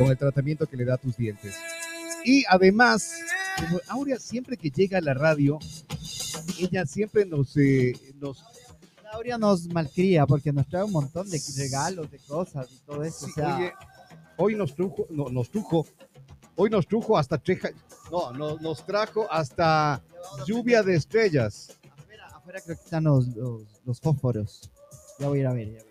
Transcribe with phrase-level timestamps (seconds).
[0.00, 1.54] con el tratamiento que le da a tus dientes.
[2.24, 3.12] Y además,
[3.58, 5.58] como Aurea siempre que llega a la radio,
[6.58, 8.42] ella siempre nos, eh, nos
[9.12, 13.26] Aurea nos malcría porque nos trae un montón de regalos, de cosas y todo eso.
[13.26, 13.72] Sí, o sea, oye,
[14.36, 15.86] hoy nos trujo, no, nos trujo,
[16.54, 17.70] hoy nos trujo hasta treja,
[18.10, 20.00] no, no, nos trajo hasta
[20.46, 21.76] lluvia de estrellas.
[21.98, 24.70] afuera, afuera creo que están los, los, los fósforos.
[25.18, 25.66] Ya voy a ir a ver.
[25.66, 25.89] Ya voy a ver.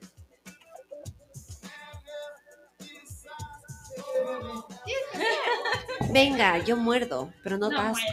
[6.11, 8.07] Venga, yo muerdo, pero no, No, bueno.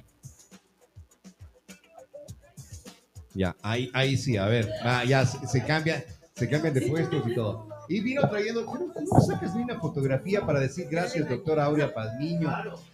[3.34, 6.02] Ya, ahí, ahí sí, a ver, ah, ya se, se cambian,
[6.34, 7.68] se cambian de puestos y todo.
[7.88, 12.50] Y vino trayendo, ¿cómo, cómo sacas ni una fotografía para decir gracias, doctora Aurea Pazmiño?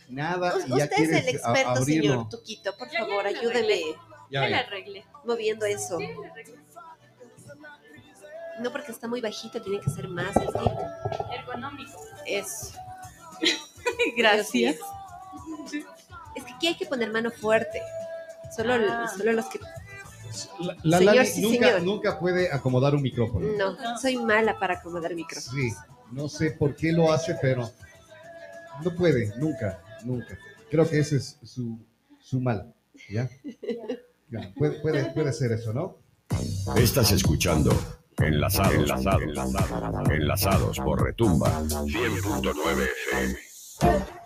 [0.08, 2.10] Nada, y ya Usted es el a- experto, abrirlo.
[2.12, 2.76] señor Tuquito.
[2.76, 3.80] Por Ya, ya favor, ayúdeme
[4.30, 5.04] Ya, la arreglé.
[5.24, 5.98] moviendo eso.
[5.98, 6.08] Sí.
[8.60, 10.60] No porque está muy bajito, tiene que ser más alto.
[11.32, 11.98] Ergonómico.
[12.26, 12.72] Eso.
[14.16, 14.76] Gracias.
[16.34, 17.80] Es que aquí hay que poner mano fuerte.
[18.56, 19.10] Solo, Ah.
[19.16, 19.58] solo los que.
[20.60, 21.82] La, la Señor, Lali sí, nunca, señor.
[21.82, 23.46] nunca puede acomodar un micrófono.
[23.58, 23.98] No, No.
[23.98, 25.54] soy mala para acomodar micrófonos.
[25.54, 25.72] Sí,
[26.10, 27.70] no sé por qué lo hace, pero
[28.82, 30.38] no puede, nunca, nunca.
[30.70, 31.78] Creo que ese es su,
[32.18, 32.72] su mal,
[33.10, 33.28] ¿ya?
[34.30, 35.98] Ya, puede, puede, puede ser eso, ¿no?
[36.76, 37.70] Estás escuchando
[38.18, 41.48] Enlazados, enlazados, enlazados, enlazados por Retumba.
[41.48, 44.21] 100.9 FM.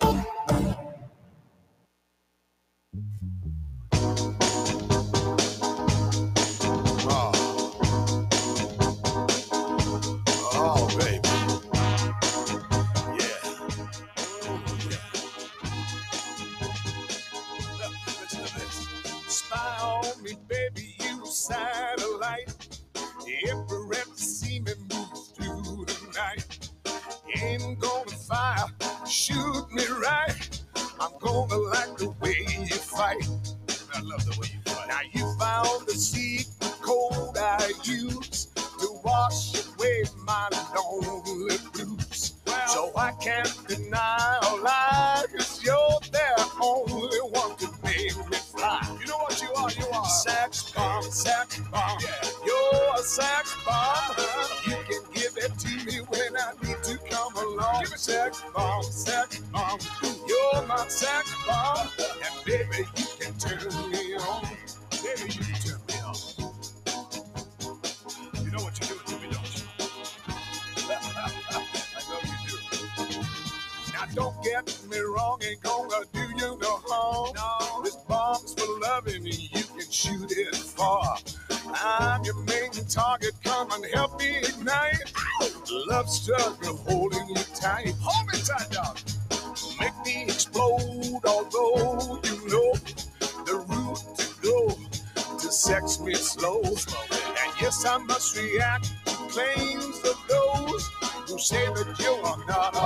[60.89, 61.96] Jackson ball.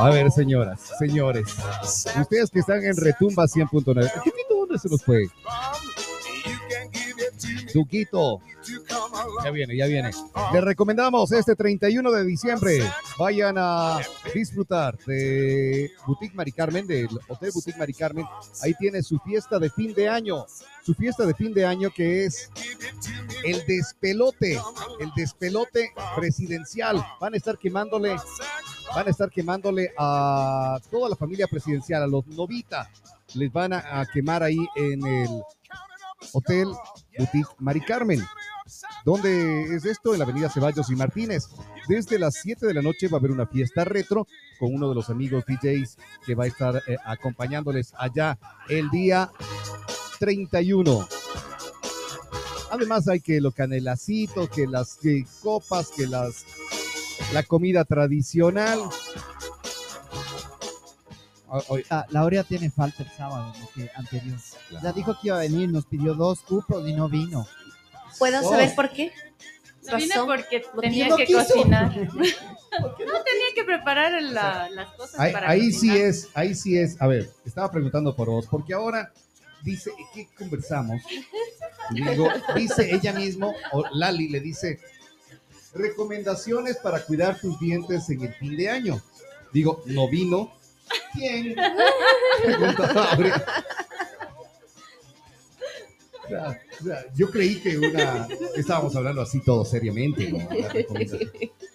[0.01, 1.55] A ver, señoras, señores,
[2.19, 5.27] ustedes que están en Retumba 100.9, ¿qué tipo dónde se nos fue?
[7.71, 8.41] Duquito,
[9.43, 10.09] ya viene, ya viene.
[10.53, 12.79] Les recomendamos este 31 de diciembre,
[13.19, 13.99] vayan a
[14.33, 18.25] disfrutar de Boutique Mari Carmen, del Hotel Boutique Mari Carmen.
[18.63, 20.47] Ahí tiene su fiesta de fin de año,
[20.83, 22.49] su fiesta de fin de año que es
[23.43, 24.59] el despelote,
[24.99, 27.05] el despelote presidencial.
[27.19, 28.15] Van a estar quemándole,
[28.95, 32.89] van a estar quemándole a toda la familia presidencial, a los Novita.
[33.35, 35.29] Les van a, quemar ahí en el
[36.33, 36.67] Hotel
[37.17, 38.21] Boutique Mari Carmen.
[39.05, 40.13] ¿Dónde es esto?
[40.13, 41.47] En la avenida Ceballos y Martínez.
[41.87, 44.27] Desde las 7 de la noche va a haber una fiesta retro
[44.59, 48.37] con uno de los amigos DJs que va a estar eh, acompañándoles allá
[48.69, 49.31] el día
[50.19, 51.07] 31.
[52.69, 54.97] Además hay que lo canelacito, que las
[55.41, 56.45] copas, que las
[57.33, 58.79] la comida tradicional.
[61.67, 64.37] Oye, Ah, la Aurea tiene falta el sábado, lo que anterior.
[64.69, 64.83] Claro.
[64.85, 67.45] Ya dijo que iba a venir, nos pidió dos cupos y no vino.
[68.17, 68.49] ¿Puedo Oh.
[68.49, 69.11] saber por qué?
[69.89, 71.39] No vine porque tenía no que quiso.
[71.39, 71.91] cocinar.
[72.71, 77.01] No tenía que preparar la- las cosas Ahí, para ahí sí es, ahí sí es.
[77.01, 79.11] A ver, estaba preguntando por vos, porque ahora
[79.61, 81.01] dice, ¿qué conversamos?
[81.89, 84.79] Digo, dice ella mismo, o Lali le dice,
[85.73, 89.01] recomendaciones para cuidar tus dientes en el fin de año.
[89.53, 90.51] Digo, no vino.
[91.13, 91.55] ¿Quién?
[97.15, 100.31] Yo creí que una estábamos hablando así todo seriamente,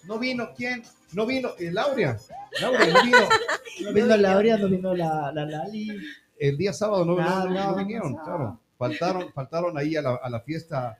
[0.05, 0.17] ¿no?
[0.19, 0.83] Vino quién?
[1.13, 2.17] No vino eh, Lauria.
[2.59, 3.17] Lauria no vino.
[3.83, 5.89] No vino Lauria, no vino la, la Lali.
[6.39, 8.59] El día sábado no, no- no- vinieron, claro.
[8.77, 10.97] Faltaron, faltaron ahí a la, a la fiesta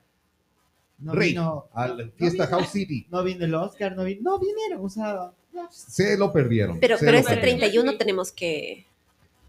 [0.99, 3.05] No Rey, vino, a la fiesta House City.
[3.11, 5.31] no vino el Oscar, no, vino, no vinieron, o sea,
[5.69, 6.79] Se lo perdieron.
[6.79, 7.59] Pero, pero lo este perdieron.
[7.59, 8.85] 31 tenemos que...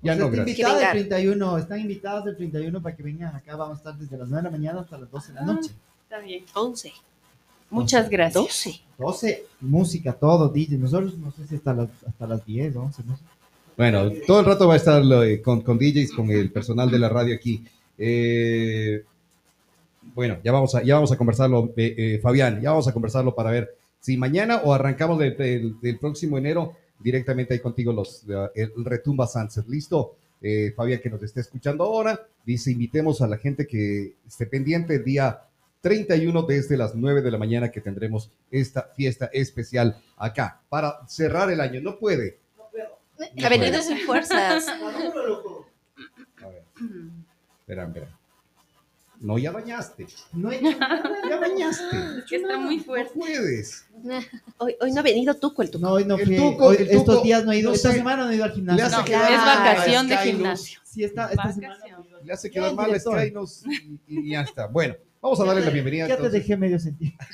[0.00, 0.92] Ya o sea, no, está invitado el vengar.
[0.92, 4.42] 31, están invitados el 31 para que vengan acá, vamos a estar desde las 9
[4.42, 5.70] de la mañana hasta las 12 de la noche.
[6.04, 6.44] Está bien.
[6.54, 6.92] 11,
[7.70, 8.34] Muchas gracias.
[8.34, 8.80] 12.
[8.98, 13.16] 12, música, todo, DJ, nosotros no sé si hasta las, hasta las 10, 11, no
[13.16, 13.22] sé.
[13.76, 16.98] Bueno, todo el rato va a estar eh, con, con DJs, con el personal de
[16.98, 17.64] la radio aquí.
[17.96, 19.04] Eh,
[20.14, 23.34] bueno, ya vamos a, ya vamos a conversarlo, eh, eh, Fabián, ya vamos a conversarlo
[23.34, 28.24] para ver si mañana o arrancamos del, del- del próximo enero directamente ahí contigo los,
[28.54, 29.66] el Retumba Sunset.
[29.68, 30.16] ¿Listo?
[30.40, 34.94] Eh, Fabián, que nos esté escuchando ahora, dice, invitemos a la gente que esté pendiente
[34.96, 35.40] el día
[35.80, 41.50] 31 desde las 9 de la mañana que tendremos esta fiesta especial acá para cerrar
[41.50, 41.80] el año.
[41.80, 42.38] No puede.
[42.58, 42.64] No
[43.48, 43.82] venido puede.
[43.82, 44.66] sin fuerzas.
[46.42, 46.62] A ver,
[47.60, 48.17] espera, espera.
[49.20, 50.06] No, ya bañaste.
[50.32, 50.50] No
[51.28, 51.96] Ya bañaste.
[52.18, 53.12] Es que está muy No fuerte.
[53.18, 53.84] puedes.
[54.58, 55.84] Hoy, hoy no ha venido Tuco el Tuco.
[55.84, 56.36] No, hoy no El fui.
[56.36, 57.70] Tuco- hoy- el Tuco, estos días no he ido.
[57.70, 57.96] no esta sé.
[57.98, 58.84] semana no he ido al Le gimnasio.
[58.86, 60.80] hace No, quedar es vacación de gimnasio.
[60.84, 61.78] Sí, esta, esta semana.
[62.24, 62.98] Le hace quedar mal a.
[63.00, 64.66] Skynos y, y ya está.
[64.68, 66.06] Bueno, vamos a darle la bienvenida.
[66.08, 67.12] Ya te dejé medio sentido.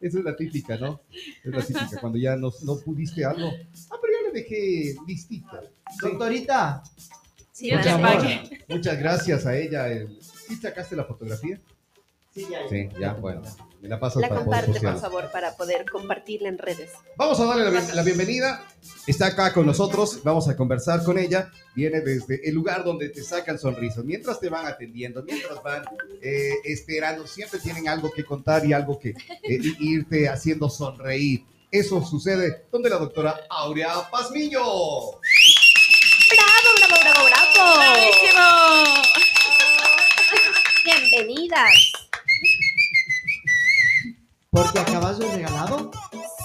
[0.00, 1.00] Esa es la típica, ¿no?
[1.44, 2.00] Es la típica.
[2.00, 3.48] Cuando ya no, no pudiste algo.
[3.90, 5.60] Ah, pero ya le dejé listita.
[5.90, 5.96] Sí.
[6.02, 7.10] Doctorita, Sí,
[7.60, 8.50] Yo Muchas gracias.
[8.68, 9.88] Muchas gracias a ella.
[9.88, 11.60] el- ¿Sí sacaste la fotografía?
[12.34, 12.68] sí, ya.
[12.68, 13.42] Sí, ya, bueno.
[13.80, 16.90] Me la pasas La para poder comparte, por favor, para poder compartirla en redes.
[17.16, 18.64] Vamos a darle la, la bienvenida.
[19.06, 20.20] Está acá con nosotros.
[20.24, 21.50] Vamos a conversar con ella.
[21.76, 24.04] Viene desde el lugar donde te sacan sonrisas.
[24.04, 25.84] Mientras te van atendiendo, mientras van
[26.20, 31.44] eh, esperando, siempre tienen algo que contar y algo que eh, irte haciendo sonreír.
[31.70, 34.60] Eso sucede donde la doctora Aurea Pazmiño.
[36.38, 37.76] ¡Bravo, bravo, bravo, bravo!
[37.78, 38.46] ¡Bravísimo!
[40.84, 41.74] Bienvenidas.
[44.50, 45.90] Porque a caballo regalado.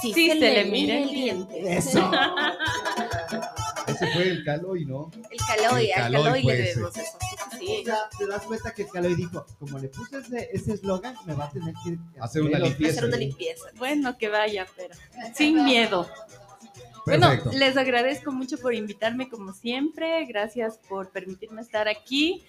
[0.01, 1.78] Sí, Sí, se, se le le mira el diente.
[1.78, 2.12] Eso.
[3.88, 5.12] Ese fue el caloy, ¿no?
[5.30, 7.18] El caloy, El al caloy caloy le debemos eso.
[7.60, 10.18] Sí, O sea, te das cuenta que el Caloy dijo, como le puse
[10.51, 12.92] ese eslogan, me va a tener que Hacer una limpieza.
[12.94, 13.63] Hacer una limpieza.
[13.78, 14.95] Bueno, que vaya, pero
[15.36, 16.10] sin miedo.
[17.06, 20.26] Bueno, les agradezco mucho por invitarme como siempre.
[20.26, 22.46] Gracias por permitirme estar aquí,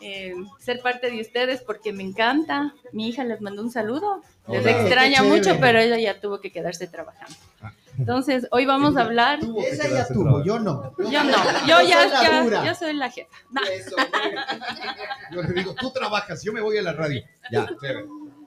[0.00, 2.74] eh, ser parte de ustedes porque me encanta.
[2.92, 4.22] Mi hija les mandó un saludo.
[4.48, 7.34] Les extraña mucho, pero ella ya tuvo que quedarse trabajando.
[7.60, 7.72] Ah.
[7.98, 9.40] Entonces, hoy vamos a hablar.
[9.66, 10.94] Esa ya tuvo, yo no.
[10.98, 12.64] Yo no, yo ya, soy la ya- dura.
[12.66, 13.36] yo soy la jefa.
[13.50, 13.96] No, Eso.
[15.32, 17.22] Yo le digo, tú trabajas, yo me voy a la radio.
[17.50, 18.04] Ya, chévere.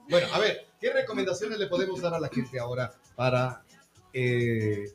[0.08, 3.62] Bueno, a ver, ¿qué recomendaciones le podemos dar a la gente ahora para
[4.12, 4.90] eh,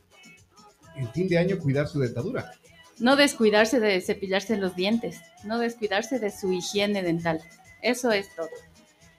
[0.96, 2.50] en fin de año cuidar su dentadura?
[2.98, 7.42] no descuidarse de cepillarse los dientes, no descuidarse de su higiene dental.
[7.82, 8.48] Eso es todo.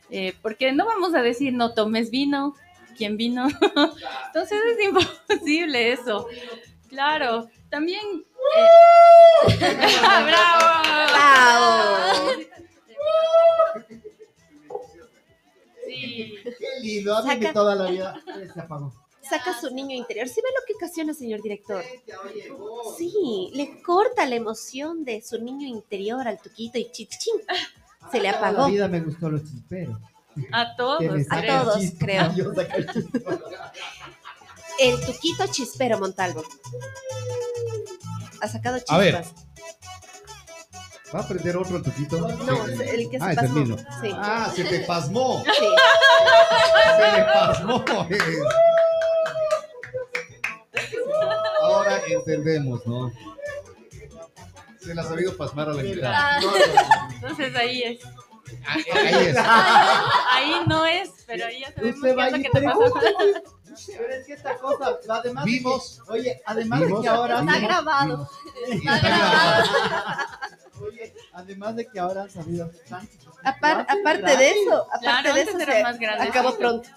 [0.10, 2.56] Eh, porque no vamos a decir no tomes vino,
[2.98, 3.48] ¿quién vino?
[4.28, 6.28] Entonces es imposible eso.
[6.90, 8.02] Claro, también...
[8.58, 10.82] eh, ¡Bravo!
[11.14, 12.32] ¡Bravo!
[15.86, 16.34] Sí.
[16.44, 18.22] Qué lindo, a mí Saca- me toda la vida
[18.54, 18.94] se apagó.
[19.30, 20.28] Saca su niño interior.
[20.28, 21.84] ¿Sí ve lo que ocasiona, señor director?
[22.98, 27.34] Sí, le corta la emoción de su niño interior al tuquito y chichín.
[28.12, 28.62] Se le apagó.
[28.64, 29.98] La vida me gustó los chisperos.
[30.54, 31.02] A todos.
[31.30, 32.32] A todos, creo.
[34.80, 36.44] el tuquito chispero Montalvo.
[38.42, 39.16] Ha sacado A ver.
[39.24, 39.44] chispas.
[41.16, 42.18] ¿Va a aprender otro tuquito?
[42.20, 43.54] No, el que se Ah, es el pasó.
[43.54, 43.78] mismo.
[43.78, 44.12] Sí.
[44.14, 45.44] Ah, se te pasmó.
[45.46, 45.52] sí.
[46.98, 47.86] Se le pasmó.
[52.14, 53.12] Entendemos, ¿no?
[54.80, 56.12] Se la ha sabido pasmar a la mitad.
[56.14, 56.40] Ah,
[57.16, 58.00] Entonces ahí es.
[58.66, 59.38] Ahí es.
[59.38, 62.80] Ahí no es, pero ahí ya sabemos qué es lo que te pasó.
[62.94, 63.42] pregunta.
[63.86, 66.02] Pero es que esta cosa, además de que- Vimos.
[66.08, 67.00] oye, además Vimos.
[67.02, 68.30] de que ahora Está grabado.
[68.72, 69.66] Está grabado.
[70.88, 72.72] Oye, además de que ahora han sabido.
[73.44, 76.24] Apar- aparte de eso, aparte Claro, de eso, era se más grande.
[76.28, 76.90] acabó pronto.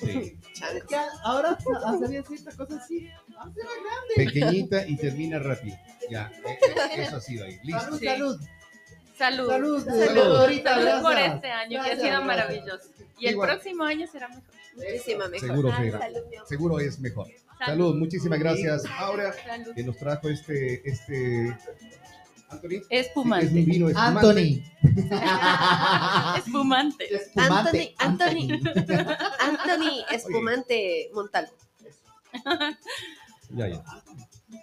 [0.00, 0.36] Sí.
[0.74, 3.08] Es que ahora hacer esta cosa así.
[3.38, 4.14] Antes era grande.
[4.16, 5.76] Pequeñita y termina rápido.
[6.10, 6.58] Ya, eh,
[6.96, 7.58] eh, eso ha sido ahí.
[7.62, 7.80] Listo.
[7.80, 8.04] Salud, Sí.
[8.06, 8.40] salud.
[9.16, 9.48] Salud.
[9.50, 11.02] Salud, Salud.
[11.02, 11.34] por gracias.
[11.36, 12.24] este año, que ha sido gracias.
[12.26, 12.88] maravilloso.
[13.18, 13.50] Y el Igual.
[13.50, 14.42] próximo año será mejor.
[14.76, 15.48] Muchísima mejor.
[15.48, 16.20] Seguro Ay, salud.
[16.46, 17.26] Seguro es mejor.
[17.58, 19.74] Salud, muchísimas gracias, Aura, Salud.
[19.74, 21.56] que nos trajo este, este
[22.50, 22.82] Anthony.
[22.90, 23.96] Es Es un vino espumante.
[23.96, 24.62] Anthony.
[26.36, 27.14] Es fumante.
[27.14, 27.94] Espumante.
[27.98, 28.60] Anthony,
[29.40, 31.52] Anthony Espumante Montalvo.
[33.50, 33.82] Ya, ya.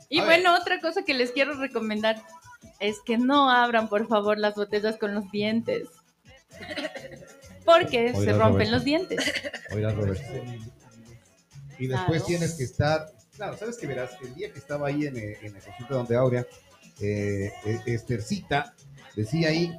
[0.09, 2.21] Y A bueno, otra cosa que les quiero recomendar
[2.79, 5.87] es que no abran, por favor, las botellas con los dientes.
[7.65, 8.71] Porque se rompen Roberto.
[8.71, 9.33] los dientes.
[9.73, 10.23] Oiga, Roberto.
[11.79, 12.25] Y después Claro.
[12.25, 13.11] tienes que estar.
[13.35, 16.45] Claro, sabes que verás, el día que estaba ahí en, en la consulta donde Aurea,
[17.01, 18.73] eh, eh, Estercita
[19.15, 19.73] decía ahí: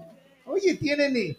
[0.47, 1.37] Oye, tienen, eh,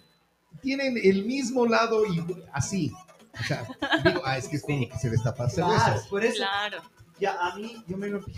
[0.61, 2.91] tienen el mismo lado y así.
[3.39, 3.65] O sea,
[4.03, 6.07] digo, ah, es que es como que se destapa Claro, cervezas.
[6.07, 6.81] por eso Claro.
[7.19, 8.33] ya a mí yo me rompí.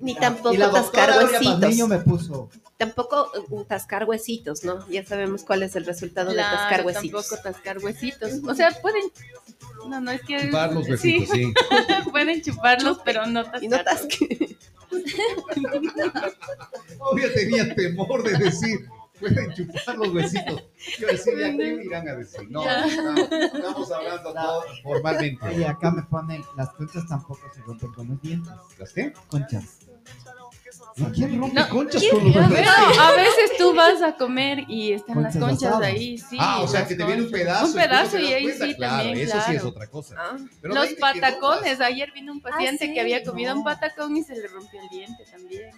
[0.00, 1.60] Ni Ya, tampoco tascar huesitos.
[1.60, 2.50] Palmeño me puso.
[2.76, 4.86] Tampoco uh, tascar huesitos, ¿no?
[4.88, 7.28] Ya sabemos cuál es el resultado de tascar Claro, huesitos.
[7.28, 8.32] tampoco tascar huesitos.
[8.46, 9.02] O sea, pueden.
[9.88, 10.46] No, no es que.
[10.46, 11.54] Chupar los Sí, huesitos, sí.
[12.10, 13.62] pueden chuparlos, pero no tascar.
[13.64, 14.56] Y no tasque.
[17.00, 18.88] Aurea tenía temor de decir:
[19.20, 20.64] Pueden chupar los huesitos.
[20.98, 22.50] Yo decía: ¿qué irán a decir?
[22.50, 25.54] No, estamos, estamos hablando todo formalmente.
[25.56, 28.52] Y acá me ponen, las conchas tampoco se rompen con los dientes.
[28.78, 29.12] ¿Las qué?
[29.28, 29.87] Conchas.
[30.98, 31.12] ¿No?
[31.12, 32.14] ¿Quién rompe No, conchas ¿quién?
[32.14, 35.88] con los veces, a veces tú vas a comer y están las Conchas conchas asadas.
[35.88, 36.36] ahí, sí.
[36.40, 37.40] ah, o sea, que te viene un conchas.
[37.40, 37.64] pedazo.
[37.66, 38.66] Un y no pedazo y das ahí cuenta.
[38.66, 40.14] sí claro, también, Eso sí es otra cosa.
[40.18, 43.58] Ah, Pero Los patacones, ayer vino un paciente sí, que había comido no.
[43.60, 45.70] un patacón y se le rompió el diente también.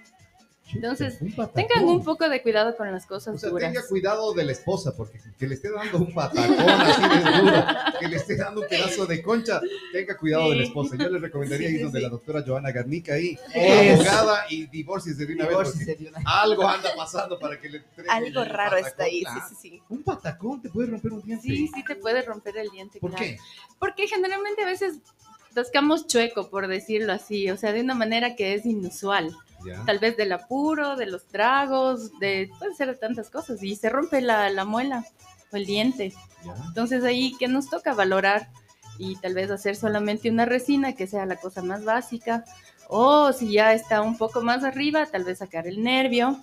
[0.75, 1.19] Entonces.
[1.55, 3.73] Tengan un poco de cuidado con las O cosas sea, duras.
[3.73, 7.65] tenga cuidado de la esposa, porque que le esté dando un patacón así de duro,
[7.99, 9.61] que le esté dando un pedazo de concha,
[9.93, 10.69] tenga cuidado de la Sí.
[10.69, 10.97] esposa.
[10.97, 12.03] Yo le recomendaría Sí, ir sí, donde sí.
[12.05, 13.39] la doctora Joana Garnica ahí,
[13.93, 18.45] abogada y divorcies de una vez, porque algo anda pasando para que le entreguen algo
[18.45, 19.83] raro está ahí, sí, sí, sí.
[19.89, 21.47] Un patacón te puede romper un diente.
[21.47, 23.01] Sí, sí te puede romper el diente.
[23.01, 23.25] ¿Por claro.
[23.25, 23.39] qué?
[23.79, 24.99] Porque generalmente a veces
[25.55, 29.35] tascamos chueco, por decirlo así, o sea, de una manera que es inusual.
[29.65, 29.85] Ya.
[29.85, 34.21] Tal vez del apuro, de los tragos, de puede ser tantas cosas y se rompe
[34.21, 35.05] la, la muela
[35.53, 36.15] o el diente.
[36.45, 36.55] ya.
[36.69, 38.49] Entonces ahí que nos toca valorar
[38.99, 42.45] y tal vez hacer solamente una resina que sea la cosa más básica
[42.89, 46.39] o si ya está un poco más arriba, tal vez sacar el nervio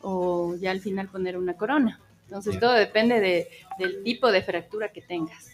[0.00, 2.00] o ya al final poner una corona.
[2.24, 3.48] Entonces todo depende de-
[3.78, 5.50] del tipo de fractura que tengas.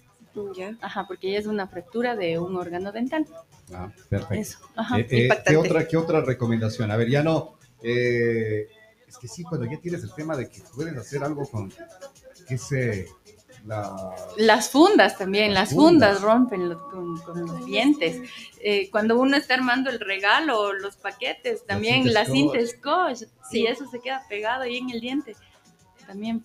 [0.56, 0.76] Ya.
[0.80, 3.26] Ajá, porque ella es una fractura de un órgano dental.
[3.74, 4.34] Ah, perfecto.
[4.34, 4.58] Eso.
[4.76, 4.98] Ajá.
[4.98, 5.28] Eh, eh.
[5.46, 6.90] ¿qué, otra, ¿Qué otra recomendación?
[6.90, 7.54] A ver, ya no.
[7.82, 8.66] eh,
[9.06, 11.72] es que sí, cuando ya tienes el tema de que puedes hacer algo con.
[12.48, 13.08] que se.
[13.66, 13.94] La,
[14.38, 16.22] Las fundas también, Las las fundas, fundas.
[16.22, 18.20] rompen los- con, con los dientes.
[18.60, 23.18] Eh, cuando uno está armando el regalo o los paquetes, también la cinta scotch.
[23.18, 23.66] scotch, Sí.
[23.66, 25.36] eso se queda pegado ahí en el diente.
[26.06, 26.42] También.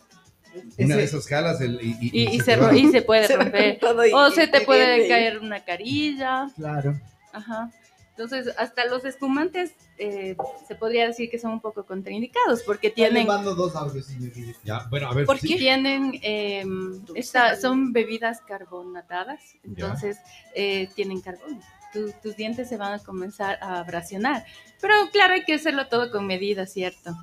[0.53, 3.01] Una de Ese- esas jalas el- y, y- Y, y y se se, y se
[3.01, 3.79] puede Se romper.
[4.13, 6.49] O se te puede caer una carilla.
[6.55, 6.99] Claro.
[7.33, 7.71] Ajá.
[8.11, 10.35] Entonces, hasta los espumantes eh,
[10.67, 13.27] se podría decir que son un poco contraindicados porque Tienen...
[13.27, 14.07] mando dos audios.
[14.63, 15.27] Ya, bueno, a ver.
[15.27, 15.55] ¿Por sí.
[15.55, 16.65] tienen eh,
[17.13, 20.17] esta- son bebidas carbonatadas, entonces
[20.55, 21.59] eh, tienen carbón.
[21.93, 24.45] Tu- tus dientes se van a comenzar a abrasionar.
[24.81, 27.15] Pero claro, hay que hacerlo todo con medida, ¿cierto?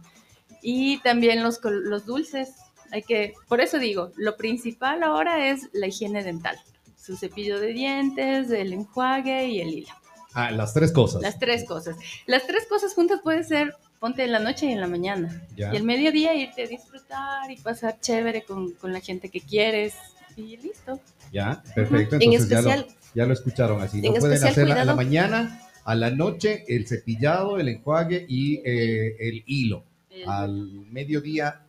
[0.63, 2.55] Y también los, los dulces,
[2.95, 6.57] hay que, por eso digo, lo principal ahora es la higiene dental.
[6.97, 9.93] Su cepillo de dientes, el enjuague y el hilo.
[10.33, 11.21] Ah, las tres cosas.
[11.21, 11.97] Las tres cosas.
[12.27, 15.43] Las tres cosas juntas puede ser ponte en la noche y en la mañana.
[15.57, 15.73] Ya.
[15.73, 19.95] Y el mediodía irte a disfrutar y pasar chévere con, con la gente que quieres.
[20.37, 21.01] Y listo.
[21.33, 22.15] Ya, perfecto.
[22.17, 24.01] En Entonces ya, especial, lo, ya lo escucharon así.
[24.01, 28.25] No en pueden especial hacerla en la mañana, a la noche, el cepillado, el enjuague
[28.29, 29.83] y eh, el hilo.
[30.29, 30.53] Al
[30.93, 31.64] mediodía,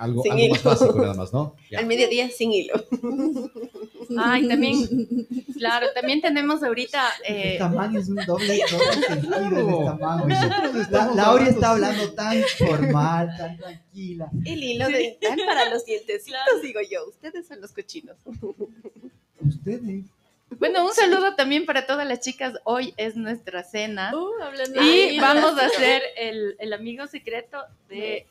[0.00, 1.54] algo, Sin algo más básico nada más, ¿no?
[1.70, 1.78] Ya.
[1.78, 2.74] al mediodía sin hilo.
[4.18, 4.76] Ay, también,
[5.58, 7.04] claro, también tenemos ahorita...
[7.24, 9.36] El eh, tamaño es un doble, doble sentido
[9.80, 10.26] el tamaño.
[10.26, 14.28] Nosotros La, Laura hablando- está hablando tan formal, tan tranquila.
[14.44, 16.60] El hilo dental para los dientecitos, Claro.
[16.62, 17.06] digo yo.
[17.08, 18.16] Ustedes son los cochinos.
[19.46, 20.04] Ustedes.
[20.58, 22.54] bueno, un saludo también para todas las chicas.
[22.64, 24.12] Hoy es nuestra cena.
[24.14, 28.26] Uh, hablando Y de- vamos a hacer el, el amigo secreto de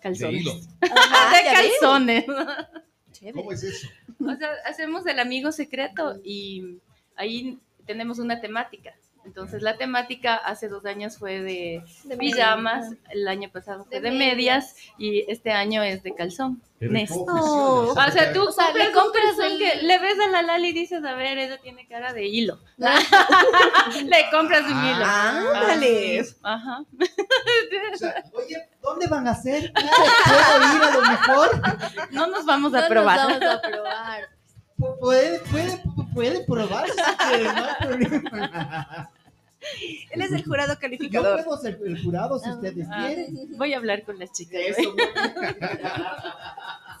[0.00, 0.42] calzones.
[0.42, 0.54] hilo.
[0.82, 2.24] Ah, de calzones.
[3.12, 3.34] Chévere.
[3.34, 3.88] ¿Cómo es eso?
[4.20, 6.78] O sea, hacemos el amigo secreto y
[7.16, 8.94] ahí tenemos una temática.
[9.24, 14.10] Entonces, la temática hace dos años fue de De pijamas, el año pasado fue De
[14.10, 16.62] de medias y este año es de calzón.
[17.10, 17.94] Oh.
[17.94, 20.40] O sea, tú O sea, compras le un compras el- que le ves a la
[20.42, 22.58] Lali y dices, a ver, ella tiene cara de hilo.
[22.78, 25.04] le compras un hilo.
[25.04, 26.24] Ándale.
[26.42, 26.84] Ajá.
[27.92, 29.72] O sea, oye, ¿dónde van a hacer?
[29.74, 31.62] ¿Puedo ir a lo mejor?
[32.12, 33.16] No nos vamos a No nos probar.
[33.18, 34.28] vamos a probar.
[34.80, 35.82] Pu- Puede, puede,
[36.14, 36.96] puede probar si
[37.28, 39.10] quiere, no hay problema.
[40.10, 41.44] Él es el jurado Yo calificador.
[41.44, 43.58] puedo ser el jurado si ustedes Ah, quieren.
[43.58, 44.58] voy a hablar con las chicas.
[44.58, 44.94] Eso,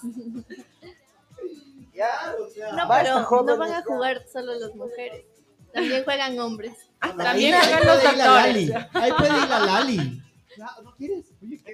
[1.94, 2.72] ya, o sea.
[2.72, 5.24] No, pero van a jugar solo las mujeres.
[5.72, 6.72] También juegan hombres.
[7.00, 8.68] También ahí juegan puede los ir la doctores.
[8.68, 8.86] Lali.
[8.92, 10.22] Ahí puede ir la Lali.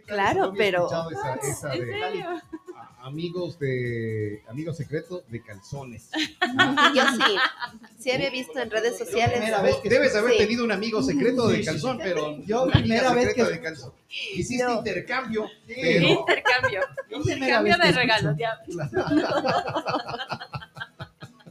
[0.07, 2.27] Claro, pero- escuchado esa- esa ¿En de- serio?
[3.07, 6.11] Amigos de amigos secretos de calzones.
[6.95, 7.37] Yo sí.
[7.99, 9.37] Sí había visto en redes sociales.
[9.39, 10.39] Primera vez que Debes haber Sí.
[10.39, 13.93] tenido un amigo secreto de calzón, pero Yo primera vez que- de calzón.
[14.35, 14.79] Hiciste No.
[14.79, 16.81] intercambio, pero Intercambio.
[17.09, 18.37] primera Intercambio vez que de regalos.
[18.37, 18.61] Ya.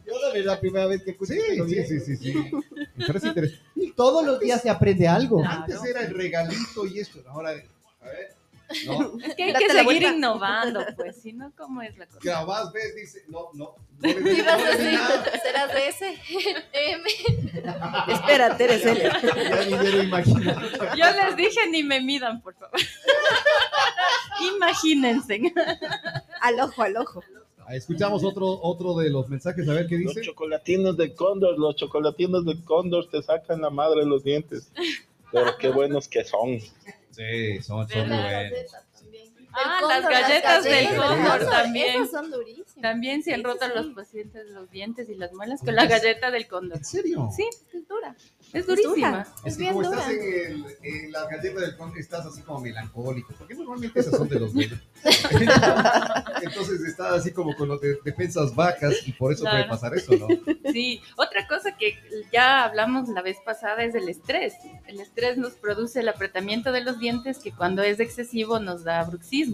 [0.05, 1.33] Yo de verdad, primera vez que escucho.
[1.33, 2.33] sí, sí, sí, sí, sí.
[2.95, 3.63] Me parece interesante.
[3.75, 5.43] Y todos los días se aprende algo.
[5.43, 7.53] Antes era el regalito y esto, ahora, a
[8.05, 8.34] ver,
[8.85, 10.13] no, Es que hay Date que seguir vuelta.
[10.13, 12.39] innovando, pues, si no, ¿cómo es la cosa?
[12.39, 15.23] a más ves, dice, no, no, no le des- ¿Qué ibas no nada.
[15.23, 15.41] decir?
[15.43, 16.15] ¿Serás de ese?
[16.73, 17.03] M.
[18.13, 19.01] Espérate, eres él.
[19.03, 20.53] Ya ni me lo imagino.
[20.95, 22.79] Yo les dije ni me midan, por favor.
[24.55, 25.41] Imagínense.
[26.41, 27.23] Al ojo, al ojo.
[27.71, 30.27] Escuchamos otro, otro de los mensajes, a ver qué Los dice.
[30.27, 34.71] chocolatinos de Cóndor, los chocolatinos de Cóndor te sacan la madre de los dientes.
[35.31, 36.59] Pero qué buenos que son.
[37.15, 38.84] Sí, son, son muy buenos.
[39.57, 41.95] Ah, cóndor, las galletas del galletas cóndor también.
[42.03, 42.75] Esas son durísimas.
[42.81, 45.85] También se han Sí, roto sí, los pacientes los dientes y las muelas con la
[45.85, 46.77] galleta del cóndor.
[46.79, 47.29] ¿En serio?
[47.35, 48.15] Sí, es dura.
[48.53, 49.25] Es durísima.
[49.43, 49.99] Es Es bien como dura.
[50.01, 54.15] estás en, el, en la galleta del conde, estás así como melancólico, porque normalmente esas
[54.17, 54.79] son de los dedos.
[56.41, 60.13] Entonces estás así como con los de- defensas vacas y por eso puede pasar eso,
[60.15, 60.27] ¿no?
[60.71, 61.95] Sí, otra cosa que
[62.33, 64.53] ya hablamos la vez pasada es el estrés.
[64.87, 69.03] El estrés nos produce el apretamiento de los dientes que cuando es excesivo nos da
[69.03, 69.44] bruxismo.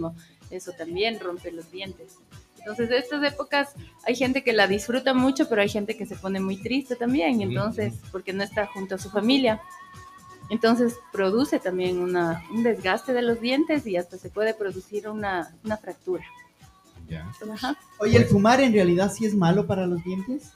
[0.50, 2.18] Eso también rompe los dientes.
[2.60, 3.70] Entonces, de estas épocas
[4.06, 7.42] hay gente que la disfruta mucho, pero hay gente que se pone muy triste también,
[7.42, 9.62] entonces, porque no está junto a su familia.
[10.52, 15.56] Entonces, produce también una, un desgaste de los dientes y hasta se puede producir una,
[15.64, 16.26] una fractura.
[17.08, 17.32] Ya.
[17.52, 17.78] Ajá.
[18.00, 20.52] Oye, ¿el fumar en realidad sí es malo para los dientes?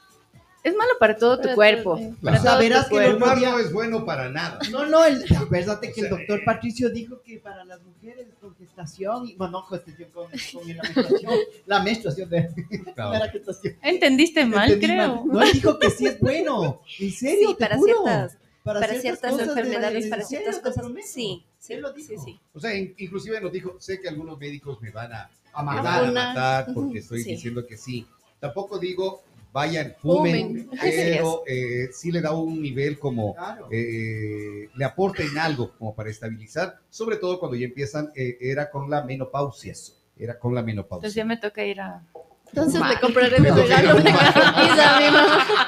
[0.66, 1.96] Es malo para todo tu Para cuerpo.
[1.96, 2.16] todo, sí.
[2.24, 3.36] Para tu verás que el cuerpo.
[3.40, 4.58] día- no es bueno para nada.
[4.72, 8.28] No, no, el, acuérdate que el O sea, doctor Patricio dijo que para las mujeres
[8.42, 11.34] con gestación, y, bueno, no gestación, con, con la menstruación,
[11.68, 12.50] la menstruación de
[12.98, 13.75] no era gestación.
[13.84, 15.24] Entendiste mal, Entendí creo.
[15.24, 15.28] mal.
[15.28, 16.82] No, él dijo que sí es bueno.
[17.00, 17.94] En serio, Sí, te para juro.
[18.04, 20.86] ciertas, para ciertas cosas de- enfermedades, en para ciertas cosas.
[21.06, 22.24] Sí, sí, Él lo sí, dijo.
[22.25, 22.40] sí.
[22.56, 26.06] O sea, in- inclusive nos dijo, sé que algunos médicos me van a, A matar.
[26.06, 27.30] a matar porque estoy Sí.
[27.34, 28.08] diciendo que sí.
[28.40, 29.22] Tampoco digo,
[29.55, 30.70] vayan, fumen, Fumen.
[30.81, 33.70] pero eh, sí le da un nivel como Claro.
[33.72, 38.89] eh, le aporten algo como para estabilizar, sobre todo cuando ya empiezan, eh, era con
[38.89, 39.74] la menopausia,
[40.20, 41.07] era con la menopausia.
[41.07, 42.03] Entonces ya me toca ir a...
[42.50, 45.68] Entonces le compraré mi regalo a mi mamá.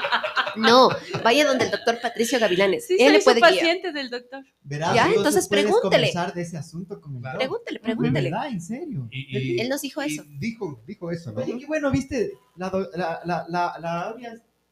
[0.58, 0.88] No,
[1.22, 2.86] vaya donde el doctor Patricio Gavilanes.
[2.86, 3.50] Sí, Él soy le puede guiar.
[3.52, 4.44] paciente del doctor.
[4.62, 6.12] Verás, Ya, entonces puedes pregúntele.
[6.34, 7.38] de ese asunto con el Claro.
[7.38, 8.30] Pregúntele, pregúntele.
[8.30, 9.08] verdad, en serio.
[9.10, 10.24] Y, y- Él nos dijo y eso.
[10.38, 11.40] dijo, dijo eso, ¿no?
[11.42, 13.74] Oye, qué bueno, viste, la, do- la, la, la,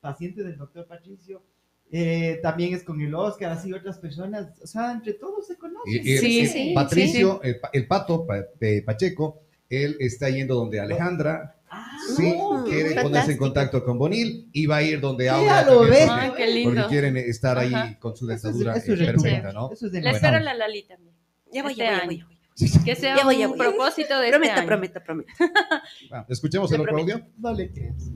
[0.01, 1.43] paciente del doctor Patricio,
[1.91, 5.93] eh, también es con el Oscar, así otras personas, o sea, entre todos se conocen.
[5.93, 10.29] Y- y- Sí, y sí, Patricio, El, pa- el pato Pa- eh, Pacheco, él está
[10.31, 13.45] yendo donde Alejandra, Ah, sí, no, quiere ponerse en fantástico.
[13.45, 16.07] contacto con Bonil y va a ir donde Ya Aura lo también, ves.
[16.09, 17.99] porque- Ay, qué porque quieren estar ahí Ajá.
[17.99, 19.53] con su Eso es- dentadura eso es eh, de perfecta.
[19.53, 19.71] ¿no?
[19.73, 20.17] Eso es de Le nuevo.
[20.17, 21.15] espero la Lali también.
[21.53, 22.37] Ya voy, Este ya voy, ya voy, ya voy.
[22.85, 24.67] Que sea Ya voy, ya un propósito de Prometo, este año.
[24.69, 25.31] prometo, prometo.
[26.13, 27.19] Ah, Escuchemos el otro prometo.
[27.19, 27.27] audio.
[27.39, 28.11] No le crees.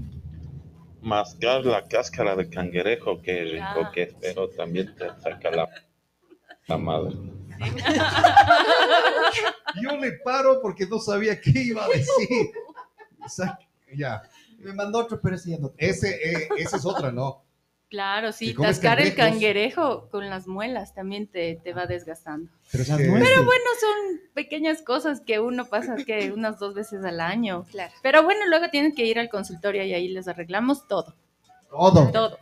[1.03, 3.91] Mascar la cáscara de cangrejo, qué rico Ah.
[3.93, 5.69] que es, pero también te saca la,
[6.69, 7.17] la madre.
[9.83, 12.05] Yo le paro porque no sabía qué iba a decir.
[13.29, 13.59] Sa-
[13.97, 14.23] Ya,
[14.59, 15.73] Me mandó otro, pero ese ya no.
[15.77, 17.43] ese, eh, esa es otra, ¿no?
[17.89, 19.41] Claro, sí, tascar el cangrejos.
[19.41, 22.49] cangrejo con las muelas también te, te va desgastando.
[22.71, 23.29] Pero es Las que- nueces.
[23.29, 27.65] Pero bueno, son pequeñas cosas que uno pasa que unas dos veces al año.
[27.73, 27.93] Claro.
[28.01, 31.17] Pero bueno, luego tienen que ir al consultorio y ahí les arreglamos todo,
[31.69, 32.13] Todo.
[32.13, 32.39] todo.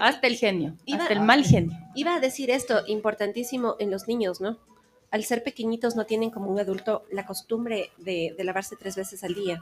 [0.00, 1.76] Hasta el genio, Iba- hasta el mal genio.
[1.94, 4.56] Iba a decir esto, importantísimo en los niños, ¿no?
[5.10, 9.24] Al ser pequeñitos no tienen como un adulto la costumbre de, de lavarse tres veces
[9.24, 9.60] al día.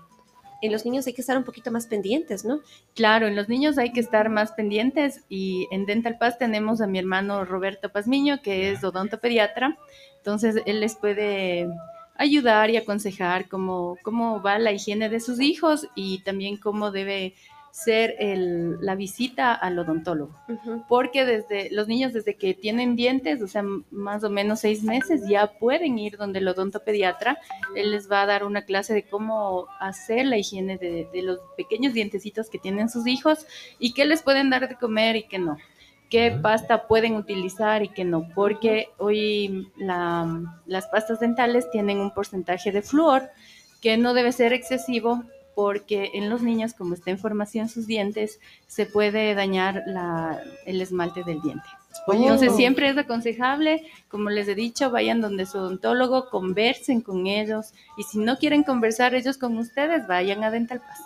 [0.61, 2.61] En los niños hay que estar un poquito más pendientes, ¿no?
[2.95, 6.87] Claro, en los niños hay que estar más pendientes y en Dental Paz tenemos a
[6.87, 9.79] mi hermano Roberto Pazmiño, que es odontopediatra.
[10.17, 11.69] Entonces, él les puede
[12.17, 17.35] ayudar y aconsejar cómo, cómo va la higiene de sus hijos y también cómo debe
[17.71, 20.35] ser el- la visita al odontólogo.
[20.89, 25.23] Porque desde los niños desde que tienen dientes, o sea, más o menos seis meses,
[25.29, 27.39] ya pueden ir donde el odontopediatra.
[27.77, 31.39] Él les va a dar una clase de cómo hacer la higiene de, de los
[31.57, 33.47] pequeños dientecitos que tienen sus hijos
[33.79, 35.57] y qué les pueden dar de comer y qué no.
[36.11, 42.15] qué pasta pueden utilizar y qué no, porque hoy la- las pastas dentales tienen un
[42.15, 43.29] porcentaje de flúor
[43.83, 45.23] que no debe ser excesivo
[45.59, 50.81] porque en los niños, como está en formación sus dientes, se puede dañar la- el
[50.81, 51.67] esmalte del diente.
[52.07, 52.57] Oye, Entonces oh.
[52.57, 58.05] siempre es aconsejable, como les he dicho, vayan donde su odontólogo, conversen con ellos y
[58.05, 61.01] si no quieren conversar ellos con ustedes, vayan a Dental Pass.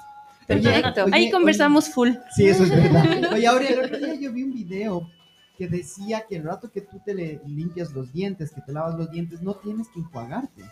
[0.46, 1.04] Perfecto.
[1.04, 2.10] Oye, Ahí oye, conversamos full.
[2.36, 3.06] Sí, eso es verdad.
[3.32, 5.08] Oye, Aurea, el otro día yo vi un video
[5.56, 8.96] que decía que el rato que tú te le limpias los dientes, que te lavas
[8.98, 10.62] los dientes, no tienes que enjuagarte,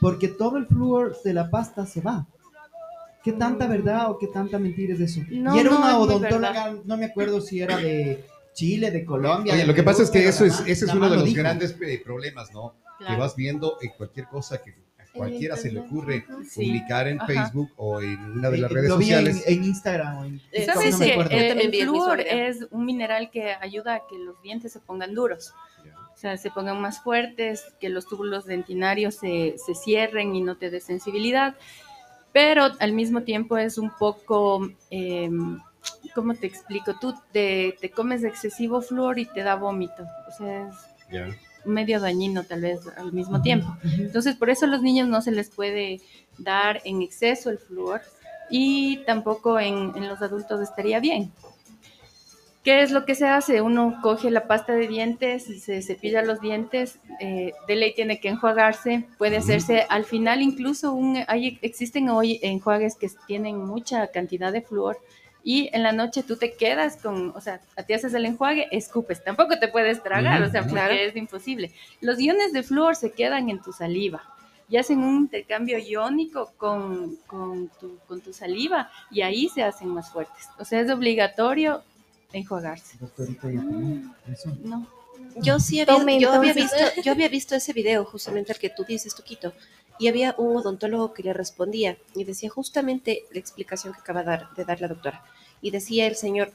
[0.00, 2.26] porque todo el flúor de la pasta se va.
[3.26, 5.20] ¿Qué tanta verdad o qué tanta mentira es eso?
[5.30, 9.52] No, y era no, una odontóloga, no me acuerdo si era de Chile, de Colombia.
[9.52, 11.24] Oye, de lo que Perú, pasa es que eso es, ese es uno de los
[11.24, 11.38] dijo.
[11.38, 12.74] grandes eh, problemas, ¿no?
[13.04, 16.66] Que vas viendo en cualquier cosa que a cualquiera se le ocurre Sí.
[16.66, 17.26] publicar en Ajá.
[17.26, 19.44] Facebook o en una de las Eh, redes lo vi en- sociales.
[19.48, 22.46] En, Instagram o en Eh, TikTok, ¿Sabes no me que eh, el el flúor video.
[22.48, 25.52] es un mineral que ayuda a que los dientes se pongan duros?
[26.14, 30.56] O sea, se pongan más fuertes, que los túbulos dentinarios se, se cierren y no
[30.56, 31.56] te dé sensibilidad.
[32.36, 35.30] Pero al mismo tiempo es un poco, eh,
[36.14, 36.92] ¿cómo te explico?
[37.00, 40.02] Tú te, te comes excesivo flúor y te da vómito.
[40.28, 40.68] O sea,
[41.10, 43.74] es medio dañino tal vez al mismo tiempo.
[43.82, 46.02] Entonces, por eso a los niños no se les puede
[46.36, 48.02] dar en exceso el flúor
[48.50, 51.32] y tampoco en, en los adultos estaría bien.
[52.66, 53.60] ¿Qué es lo que se hace?
[53.60, 58.28] Uno coge la pasta de dientes se cepilla los dientes, eh, de ley tiene que
[58.28, 64.52] enjuagarse, puede hacerse al final incluso un, hay, existen hoy enjuagues que tienen mucha cantidad
[64.52, 64.98] de flúor
[65.44, 69.22] y en la noche tú te quedas con, o sea, te haces el enjuague, escupes,
[69.22, 70.92] tampoco te puedes tragar, o sea, porque Claro.
[70.92, 71.70] es imposible.
[72.00, 74.24] Los iones de flúor se quedan en tu saliva
[74.68, 79.86] y hacen un intercambio iónico con, con, tu, con tu saliva y ahí se hacen
[79.86, 80.48] más fuertes.
[80.58, 81.84] O sea, es obligatorio
[82.32, 82.98] enjuagarse.
[84.30, 84.56] Eso.
[84.62, 84.86] No.
[85.36, 88.70] Yo sí había, Tome, yo había visto, yo había visto ese video, justamente el que
[88.70, 89.52] tú dices, Tuquito,
[89.98, 94.26] y había un odontólogo que le respondía y decía justamente la explicación que acaba de
[94.26, 95.24] dar, de dar la doctora.
[95.60, 96.52] Y decía el señor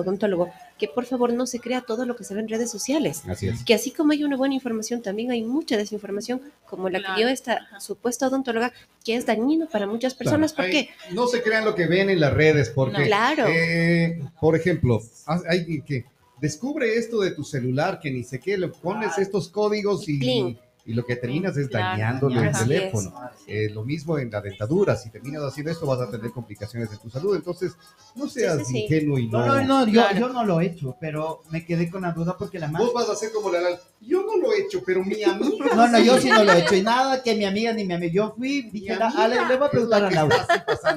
[0.00, 3.22] odontólogo que por favor no se crea todo lo que se ve en redes sociales.
[3.28, 3.64] Así es.
[3.64, 7.20] Que así como hay una buena información, también hay mucha desinformación, como la Claro, que
[7.20, 8.72] dio esta supuesta odontóloga,
[9.04, 10.52] que es dañino para muchas personas.
[10.52, 10.88] ¿Por Ay, qué?
[11.12, 13.04] No se crean lo que ven en las redes, porque, No.
[13.04, 13.46] Claro.
[13.48, 16.04] eh, por ejemplo, hay alguien que
[16.40, 20.58] descubre esto de tu celular, que ni sé qué, le pones estos códigos y, Clean.
[20.90, 22.68] Y lo que terminas es Claro, dañándole el así es.
[22.68, 23.14] teléfono.
[23.46, 26.98] Eh, lo mismo en la dentadura, si terminas haciendo esto vas a tener complicaciones en
[26.98, 27.76] tu salud, entonces
[28.16, 28.78] no seas sí, sí.
[28.84, 29.38] ingenuo y no...
[29.46, 30.18] No, no, no, yo, Claro.
[30.18, 32.86] yo no lo he hecho, pero me quedé con la duda porque la mano...
[32.86, 33.60] Vos vas a hacer como la...
[34.00, 35.74] Yo no lo he hecho, pero mi amiga...
[35.76, 36.74] No, no, yo sí no lo he hecho.
[36.74, 38.12] Y nada que mi amiga ni mi amiga.
[38.12, 40.46] Yo fui, dije, la- Ale, le voy a preguntar a Laura.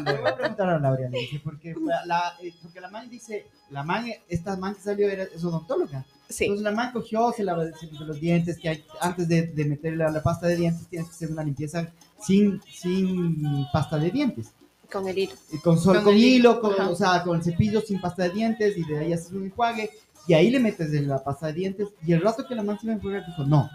[0.06, 1.75] Le voy a preguntar a Laura, le dije, porque
[2.06, 6.03] la, eh, porque la man dice, la man, esta man que salió era, es odontóloga.
[6.34, 6.46] Sí.
[6.46, 9.65] Entonces la man cogió, se lava se limpió los dientes, que hay, antes de, de
[9.65, 14.10] meterle a la pasta de dientes tienes que hacer una limpieza sin, sin pasta de
[14.12, 14.52] dientes.
[14.91, 15.34] Con el hilo.
[15.52, 18.24] Y con sol, Con con, el hilo, con, o sea, con el cepillo sin pasta
[18.24, 19.89] de dientes y de ahí haces un enjuague
[20.28, 22.78] y ahí le metes de la pasta de dientes y el rato que la man
[22.80, 23.69] se iba a enjuagar dijo, no,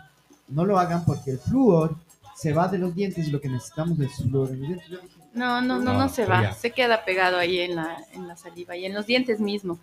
[0.49, 1.97] no lo hagan porque el flúor
[2.37, 4.88] se va de los dientes y lo que necesitamos es flúor en los dientes.
[5.35, 6.55] No, no, no, No, no se pero va, ya.
[6.55, 9.79] se queda pegado ahí en la, en la saliva y en los dientes mismo.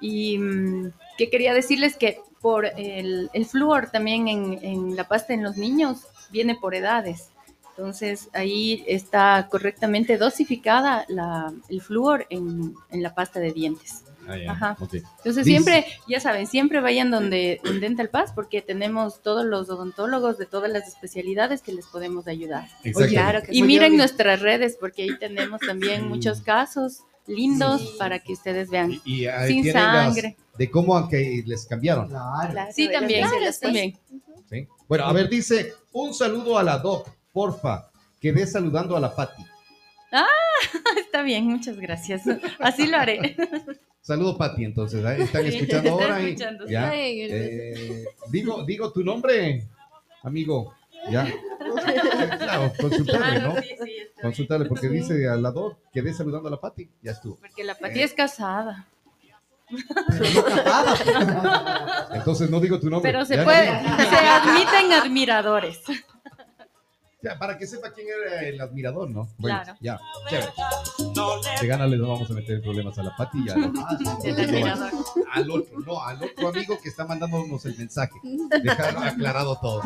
[0.00, 5.34] Y mm, que quería decirles que por el, el flúor también en, en la pasta
[5.34, 7.28] en los niños viene por edades.
[7.76, 14.04] Entonces ahí está correctamente dosificada la, el flúor en, en la pasta de dientes.
[14.28, 14.76] Ah, ya, Ajá.
[14.78, 14.94] ok.
[14.94, 19.68] Entonces Dice- siempre, ya saben, siempre vayan donde en Dental Pass porque tenemos todos los
[19.70, 22.68] odontólogos de todas las especialidades que les podemos ayudar.
[22.84, 23.10] Exacto.
[23.10, 28.18] Claro que Y Oye, miren nuestras redes porque ahí tenemos también muchos casos lindos para
[28.18, 28.92] que ustedes vean.
[29.04, 30.36] Y, y ahí Sin las- sangre.
[30.58, 32.08] de cómo aunque les cambiaron.
[32.08, 32.50] Claro.
[32.50, 33.26] Claro, Sí, también.
[34.48, 34.66] ¿sí?
[34.88, 37.90] Bueno, a ver, dice, un saludo a la doc, porfa.
[38.20, 39.42] Quedé saludando a la Patti.
[41.00, 42.22] Está bien, muchas gracias.
[42.58, 43.36] Así lo haré.
[44.02, 45.04] Saludo, Patti, entonces.
[45.04, 45.22] ¿eh?
[45.22, 46.20] Están escuchando ahora.
[46.20, 46.90] escuchando, ya.
[46.94, 49.68] Eh, digo, digo tu nombre,
[50.22, 50.74] amigo.
[51.08, 51.26] Ya.
[51.28, 51.34] Eh,
[52.38, 53.54] Claro, consultarle, ¿no?
[53.62, 53.76] Sí.
[54.20, 56.90] Consultarle, porque dice al lado, quedé saludando a la Patti.
[57.02, 57.36] Ya estuvo.
[57.36, 58.86] Porque la Pati es casada.
[62.12, 63.10] Entonces no digo tu nombre.
[63.10, 65.80] Pero se puede, se admiten admiradores.
[67.38, 69.28] Para que sepa quién era el admirador, ¿no?
[69.38, 69.78] Bueno, Claro.
[69.80, 70.00] ya.
[70.28, 70.52] chévere.
[71.60, 73.44] De gana le no vamos a meter problemas a la Patti.
[73.46, 73.66] Ya, no.
[73.66, 73.72] El
[74.36, 74.90] No, admirador.
[75.32, 78.14] al otro, no, al otro amigo que está mandándonos el mensaje.
[78.62, 79.82] Dejar aclarado todo.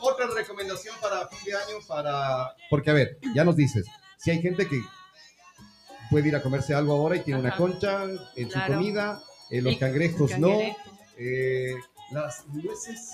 [0.00, 2.54] Otra recomendación para fin de año, para.
[2.68, 3.86] Porque, a ver, ya nos dices,
[4.18, 4.82] si hay gente que
[6.10, 8.04] puede ir a comerse algo ahora y tiene una concha
[8.36, 10.58] en su comida, eh, los Y- cangrejos cangrejo.
[10.68, 10.76] no.
[11.16, 11.74] Eh,
[12.10, 13.10] las nueces.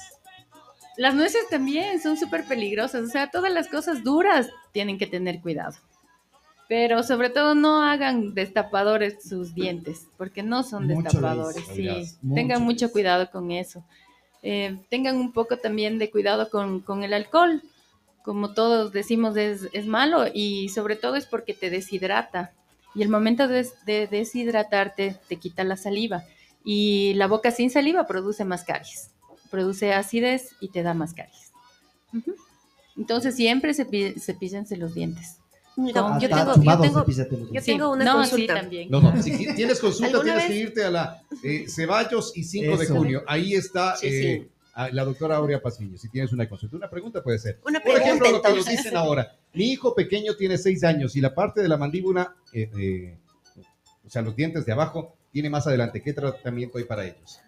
[1.01, 5.41] Las nueces también son súper peligrosas, o sea, todas las cosas duras tienen que tener
[5.41, 5.75] cuidado.
[6.69, 11.65] Pero sobre todo no hagan destapadores sus dientes, porque no son Mucho destapadores.
[11.75, 13.83] Sí, tengan mucho cuidado con eso.
[14.43, 17.63] Eh, tengan un poco también de cuidado con, con el alcohol.
[18.23, 22.53] Como todos decimos, es, es malo y sobre todo es porque te deshidrata.
[22.95, 26.25] Y el momento de, de deshidratarte te quita la saliva.
[26.63, 29.13] Y la boca sin saliva produce más caries.
[29.51, 31.51] Produce acidez y te da más caries.
[32.97, 35.39] Entonces siempre cepi- cepíllense los dientes.
[35.77, 37.15] Mira, yo tengo, yo tengo, yo
[37.47, 37.65] dientes.
[37.65, 38.55] tengo una no, consulta.
[38.55, 38.91] Sí, también.
[38.91, 39.23] No, no.
[39.23, 43.23] Si tienes consulta, ¿Alguna tienes que irte a la eh, Ceballos y 5 de junio.
[43.27, 44.91] Ahí está Sí, eh, sí.
[44.93, 45.97] la doctora Aurea Pasillo.
[45.97, 47.61] Si tienes una consulta, una pregunta puede ser.
[47.65, 49.37] Una Por pregunta ejemplo, lo que nos dicen ahora.
[49.55, 53.17] Mi hijo pequeño tiene 6 años y la parte de la mandíbula, eh, eh,
[54.05, 56.03] o sea, los dientes de abajo, tiene más adelante.
[56.03, 57.39] ¿Qué tratamiento hay para ellos?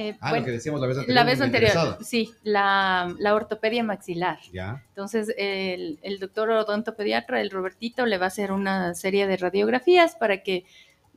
[0.00, 1.14] Eh, Ah, bueno, lo que decíamos la vez anterior.
[1.16, 1.98] la vez me anterior, interesaba.
[2.04, 4.38] sí, la, la ortopedia maxilar.
[4.52, 4.84] Ya.
[4.90, 10.14] Entonces, el, el doctor odontopediatra, el Robertito, le va a hacer una serie de radiografías
[10.14, 10.64] para que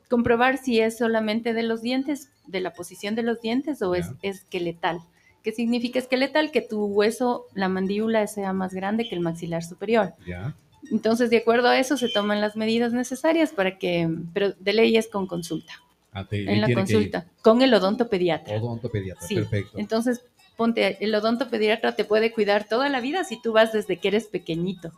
[0.09, 4.07] comprobar si es solamente de los dientes, de la posición de los dientes o es
[4.23, 4.99] esqueletal.
[5.43, 6.51] ¿Qué significa esqueletal?
[6.51, 10.13] Que tu hueso, la mandíbula, sea más grande que el maxilar superior.
[10.27, 10.55] Ya.
[10.91, 14.97] Entonces, de acuerdo a eso, se toman las medidas necesarias para que, pero de ley
[14.97, 15.73] es con consulta,
[16.13, 18.57] Ah, en la que consulta, con el odontopediatra.
[18.57, 19.77] Odontopediatra, Sí, perfecto.
[19.77, 20.21] Entonces,
[20.57, 24.25] ponte, el odontopediatra te puede cuidar toda la vida si tú vas desde que eres
[24.25, 24.91] pequeñito.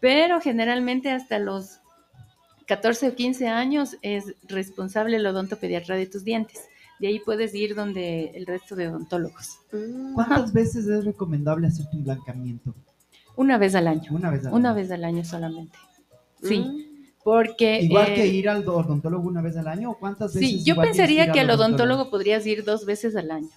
[0.00, 1.80] Pero generalmente hasta los
[2.66, 6.60] 14 o 15 años es responsable el odontopediatra de tus dientes.
[7.00, 9.58] De ahí puedes ir donde el resto de odontólogos.
[9.72, 12.74] Mm, ¿Cuántas veces es recomendable hacerte un blancamiento?
[13.34, 14.10] Una vez al año.
[14.12, 14.76] Una vez al Una año.
[14.76, 15.76] vez al año solamente.
[16.42, 16.95] Sí, mm.
[17.26, 17.80] Porque...
[17.80, 20.48] Igual eh, que ir al odontólogo una vez al año, ¿o cuántas veces?
[20.48, 23.48] Sí, yo pensaría que al odontólogo podrías ir dos veces al año.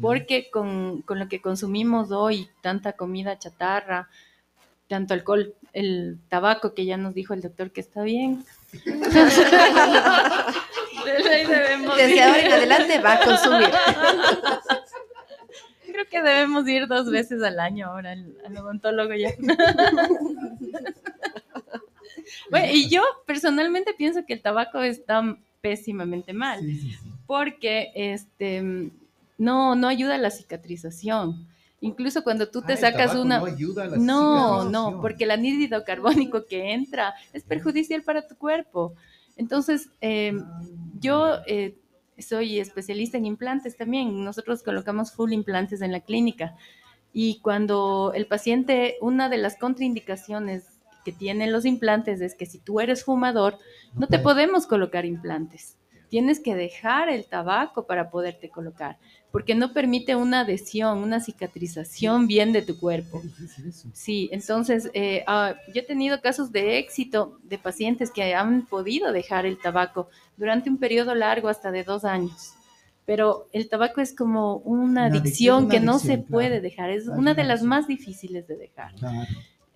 [0.00, 4.08] Porque con, con lo que consumimos hoy, tanta comida chatarra,
[4.88, 8.42] tanto alcohol, el tabaco que ya nos dijo el doctor que está bien.
[8.72, 8.94] Desde
[12.22, 13.68] ahora en adelante va a consumir.
[15.92, 19.28] Creo que debemos ir dos veces al año ahora al, al odontólogo ya.
[22.50, 26.60] Bueno, y yo personalmente pienso que el tabaco está pésimamente mal.
[26.60, 26.98] Sí, sí, sí.
[27.26, 28.90] porque este
[29.38, 31.46] no no ayuda a la cicatrización.
[31.82, 35.30] Incluso cuando tú te Ah, sacas una No, ayuda a la no, no, porque el
[35.30, 38.94] anhídrido carbónico que entra es perjudicial para tu cuerpo.
[39.36, 40.34] Entonces, eh,
[41.00, 41.74] yo eh,
[42.18, 44.22] soy especialista en implantes también.
[44.22, 46.54] Nosotros colocamos full implantes en la clínica.
[47.14, 52.58] Y cuando el paciente, una de las contraindicaciones que tienen los implantes es que si
[52.58, 53.58] tú eres fumador,
[53.94, 55.76] no te podemos colocar implantes.
[56.08, 58.98] Tienes que dejar el tabaco para poderte colocar,
[59.30, 63.22] porque no permite una adhesión, una cicatrización bien de tu cuerpo.
[63.92, 69.12] Sí, entonces eh, ah, yo he tenido casos de éxito de pacientes que han podido
[69.12, 72.54] dejar el tabaco durante un periodo largo, hasta de dos años.
[73.06, 76.30] Pero el tabaco es como una Una adicción, adicción una que no adicción, se claro.
[76.32, 78.94] puede dejar, es Claro, una de las más difíciles de dejar.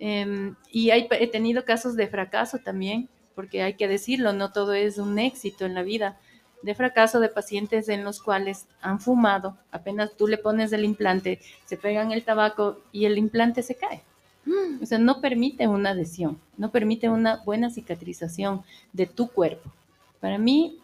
[0.06, 4.74] Em, y hay, he tenido casos de fracaso también, porque hay que decirlo, no todo
[4.74, 6.20] es un éxito en la vida.
[6.62, 11.40] De fracaso de pacientes en los cuales han fumado, apenas tú le pones el implante,
[11.64, 14.02] se pegan el tabaco y el implante se cae.
[14.82, 18.62] O sea, no permite una adhesión, no permite una buena cicatrización
[18.92, 19.72] de tu cuerpo.
[20.20, 20.80] Para mí,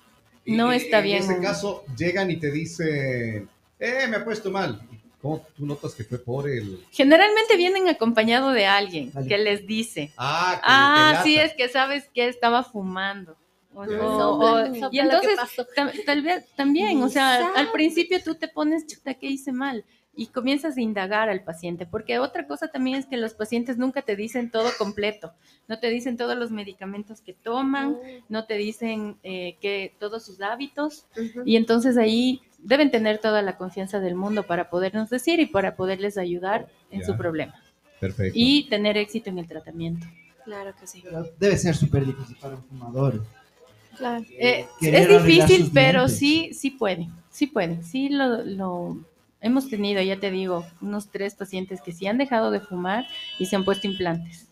[0.47, 1.25] no y- está bien.
[1.25, 4.81] En ese caso, llegan y te dicen, eh, me ha puesto mal.
[5.23, 6.83] ¿Cómo tú notas que fue por el...
[6.91, 12.09] Generalmente vienen acompañado de alguien que les dice, Ah, que Ah, sí, es que sabes
[12.15, 13.37] que estaba fumando.
[13.75, 13.99] O- Ya.
[13.99, 15.39] o- Sopla, o- sopla y entonces,
[16.07, 19.85] tal vez también, o sea, al principio tú te pones, chuta, ¿qué hice mal?
[20.17, 24.03] Y comienzas a indagar al paciente, porque otra cosa también es que los pacientes nunca
[24.03, 25.33] te dicen todo completo,
[25.69, 27.97] no te dicen todos los medicamentos que toman,
[28.29, 31.05] no te dicen eh, que todos sus hábitos,
[31.45, 35.77] y entonces ahí deben tener toda la confianza del mundo para podernos decir y para
[35.77, 37.07] poderles ayudar en Ya.
[37.07, 37.55] su problema
[38.01, 38.33] Perfecto.
[38.35, 40.07] y tener éxito en el tratamiento.
[40.45, 41.01] Claro que sí.
[41.03, 43.25] Pero debe ser súper difícil para un fumador.
[43.97, 44.25] Claro.
[44.39, 46.19] Eh, Querer es difícil, pero dientes.
[46.19, 48.99] sí, sí puede, sí puede, sí lo, lo
[49.43, 53.07] hemos tenido, ya te digo, unos tres pacientes que sí han dejado de fumar
[53.39, 54.49] y se han puesto implantes.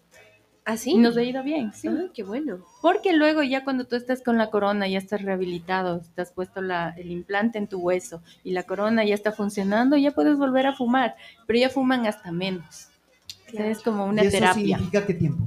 [0.71, 1.89] ¿Ah, Y nos ha ido bien, sí.
[1.89, 2.59] Ah, qué bueno.
[2.83, 6.91] Porque luego ya cuando tú estás con la corona, ya estás rehabilitado, estás puesto la-
[6.99, 10.75] el implante en tu hueso y la corona ya está funcionando, ya puedes volver a
[10.75, 12.89] fumar, pero ya fuman hasta menos.
[13.49, 14.77] O sea, es como una ¿Y eso terapia.
[14.77, 15.43] significa qué tiempo?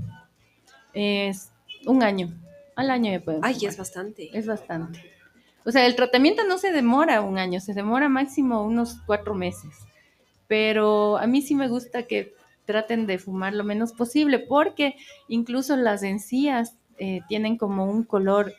[0.93, 1.51] Es
[1.85, 2.29] un año,
[2.75, 3.69] al año ya pueden Ay, fumar.
[3.69, 4.37] es bastante.
[4.37, 4.99] Es bastante.
[5.65, 9.71] O sea, el tratamiento no se demora un año, se demora máximo unos cuatro meses.
[10.47, 12.33] Pero a mí sí me gusta que
[12.65, 14.95] traten de fumar lo menos posible porque
[15.27, 18.53] incluso las encías eh, tienen como un color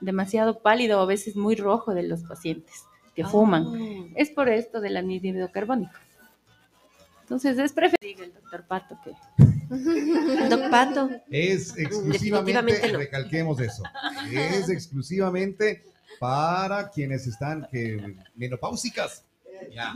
[0.00, 2.84] demasiado pálido o a veces muy rojo de los pacientes
[3.14, 3.66] que fuman.
[3.66, 4.12] Ah.
[4.16, 5.92] Es por esto del anhídrido carbónico.
[7.22, 9.12] Entonces es preferible el doctor Pato que...
[10.48, 11.10] Doc Pato.
[11.30, 12.98] Es exclusivamente, no.
[12.98, 13.84] recalquemos eso,
[14.32, 15.84] es exclusivamente
[16.18, 19.24] para quienes están que, menopáusicas.
[19.72, 19.94] Ya.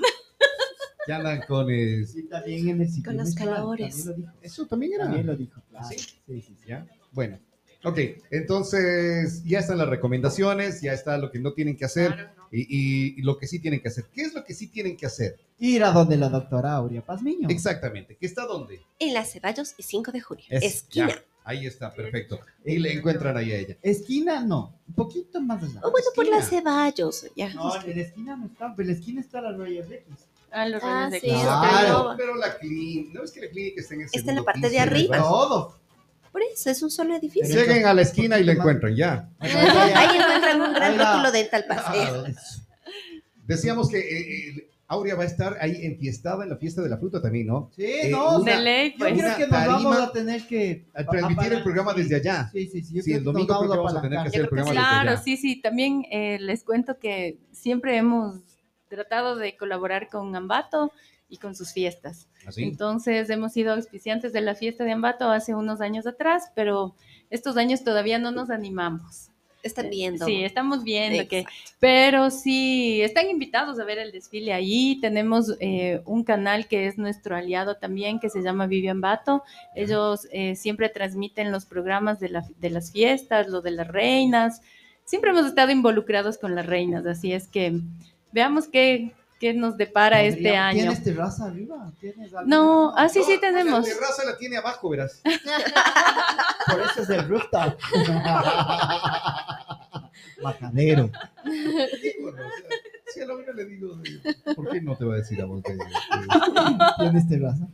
[1.09, 1.71] Ya andan con...
[1.71, 4.05] es- Y también en el Con los calores.
[4.05, 4.33] También lo dijo.
[4.43, 5.05] Eso también era...
[5.05, 5.61] También lo dijo.
[5.71, 5.87] claro.
[5.89, 5.97] ¿Sí?
[5.99, 6.57] Sí, sí, sí.
[6.69, 6.87] ¿Ya?
[7.13, 7.39] Bueno,
[7.85, 7.99] ok.
[8.31, 13.15] Entonces, ya están las recomendaciones, ya está lo que no tienen que hacer y, y-
[13.19, 14.05] y lo que sí tienen que hacer.
[14.13, 15.37] ¿Qué es lo que sí tienen que hacer?
[15.59, 17.49] Ir a donde la doctora Aurea Pazmiño.
[17.49, 18.17] Exactamente.
[18.19, 18.81] ¿Qué está dónde?
[18.99, 20.45] En las Ceballos y 5 de junio.
[20.49, 21.09] Es- Esquina.
[21.09, 22.41] ya, ahí está, perfecto.
[22.65, 23.77] Y le encuentran ahí a ella.
[23.83, 25.81] Esquina no, un poquito más allá.
[25.85, 26.39] Oh, bueno, por Esquina.
[26.41, 27.27] las Ceballos.
[27.37, 27.53] Ya.
[27.55, 30.05] No, en la esquina no está, en la esquina está la Royal X.
[30.55, 31.27] Ah, los Ah, rayos de sí.
[31.29, 32.15] Claro.
[32.17, 34.71] Pero la clínica, no es que la clínica esté en el Está en la parte
[34.71, 35.19] de arriba.
[36.33, 37.55] Por eso, es un solo edificio.
[37.55, 39.29] Pero- Lleguen a la esquina y la encuentran, ya.
[39.41, 41.83] Ahí encuentran un gran rótulo dental pass.
[41.87, 42.25] Ah,
[43.47, 46.99] Decíamos que eh, eh, Aurea va a estar ahí enfiestada en la fiesta de la
[46.99, 47.71] fruta también, ¿no?
[47.77, 49.13] Sí, Eh, no, una- De ley, yo pues.
[49.15, 52.49] creo una que nos vamos a tener que A transmitir el programa desde allá.
[52.53, 52.95] Sí, sí, sí.
[52.95, 54.65] yo Sí, creo el domingo creo que vamos a tener que hacer el Yo creo
[54.65, 55.23] que programa desde Claro, allá.
[55.23, 55.61] sí, sí.
[55.61, 58.41] También eh, les cuento que siempre hemos
[58.95, 60.93] tratado de colaborar con Ambato
[61.29, 62.29] y con sus fiestas.
[62.47, 62.65] ¿Así?
[62.65, 66.95] Entonces hemos sido auspiciantes de la fiesta de Ambato hace unos años atrás, pero
[67.31, 69.31] estos años todavía no nos animamos.
[69.63, 70.27] Están viendo.
[70.27, 71.71] Sí, estamos viendo que, Exacto.
[71.81, 74.99] pero sí, están invitados a ver el desfile ahí.
[75.01, 79.43] Tenemos eh, un canal que es nuestro aliado también, que se llama Vivian Bato.
[79.75, 84.61] Ellos eh, siempre transmiten los programas de, la- de las fiestas, lo de las reinas.
[85.05, 87.81] Siempre hemos estado involucrados con las reinas, así es que
[88.35, 90.79] veamos qué, qué nos depara este año.
[90.81, 91.93] ¿Tienes terraza arriba?
[92.01, 92.49] ¿Tienes algo?
[92.49, 93.87] No, ah, sí, sí No, tenemos.
[93.89, 95.23] La terraza la tiene abajo, verás.
[96.67, 97.79] Por eso es el rooftop.
[100.43, 101.11] Majadero.
[101.45, 102.51] Bueno, o sea,
[103.07, 103.97] Si a la le digo,
[104.57, 105.63] ¿por qué no te va a decir a vos?
[105.63, 105.85] de- de-
[106.99, 107.69] ¿Tienes terraza?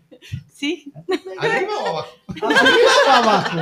[0.53, 0.93] Sí,
[1.39, 2.11] ¿Arriba o abajo?
[2.29, 3.59] ¿Arriba o abajo?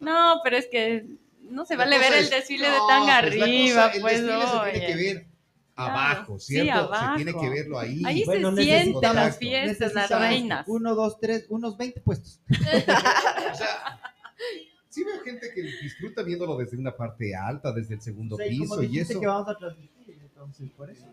[0.00, 1.06] no, pero es que
[1.48, 3.94] no se La vale ver el es- desfile de no, tan pues, la arriba, cosa-
[3.94, 4.86] el pues desfile se tiene oye.
[4.86, 5.26] que ver
[5.76, 6.72] abajo, sí, ¿cierto?
[6.72, 7.18] abajo.
[7.18, 8.02] Se tiene que verlo ahí.
[8.04, 10.64] Ahí Bueno, se sienten las fiestas, las reinas.
[10.66, 12.40] Uno, dos, tres, unos 20 puestos.
[12.48, 14.00] O sea,
[14.88, 18.46] sí veo gente que disfruta viéndolo desde una parte alta, desde el segundo O sea,
[18.46, 19.20] y como piso y eso.
[19.20, 21.06] que vamos a transmitir, entonces por eso.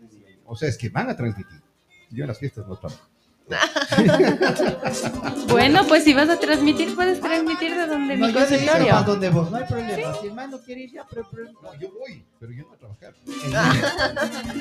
[0.46, 1.62] O sea, es que van a transmitir.
[2.10, 3.08] Yo en las fiestas no trabajo.
[5.48, 9.02] Bueno, pues si vas a transmitir, puedes transmitir de donde No, mi yo consultorio.
[9.02, 10.14] donde vos, no hay problema.
[10.14, 12.76] Si el hermano quiere ir ya, pero, pero- No, yo voy, pero yo no a
[12.76, 13.14] trabajar.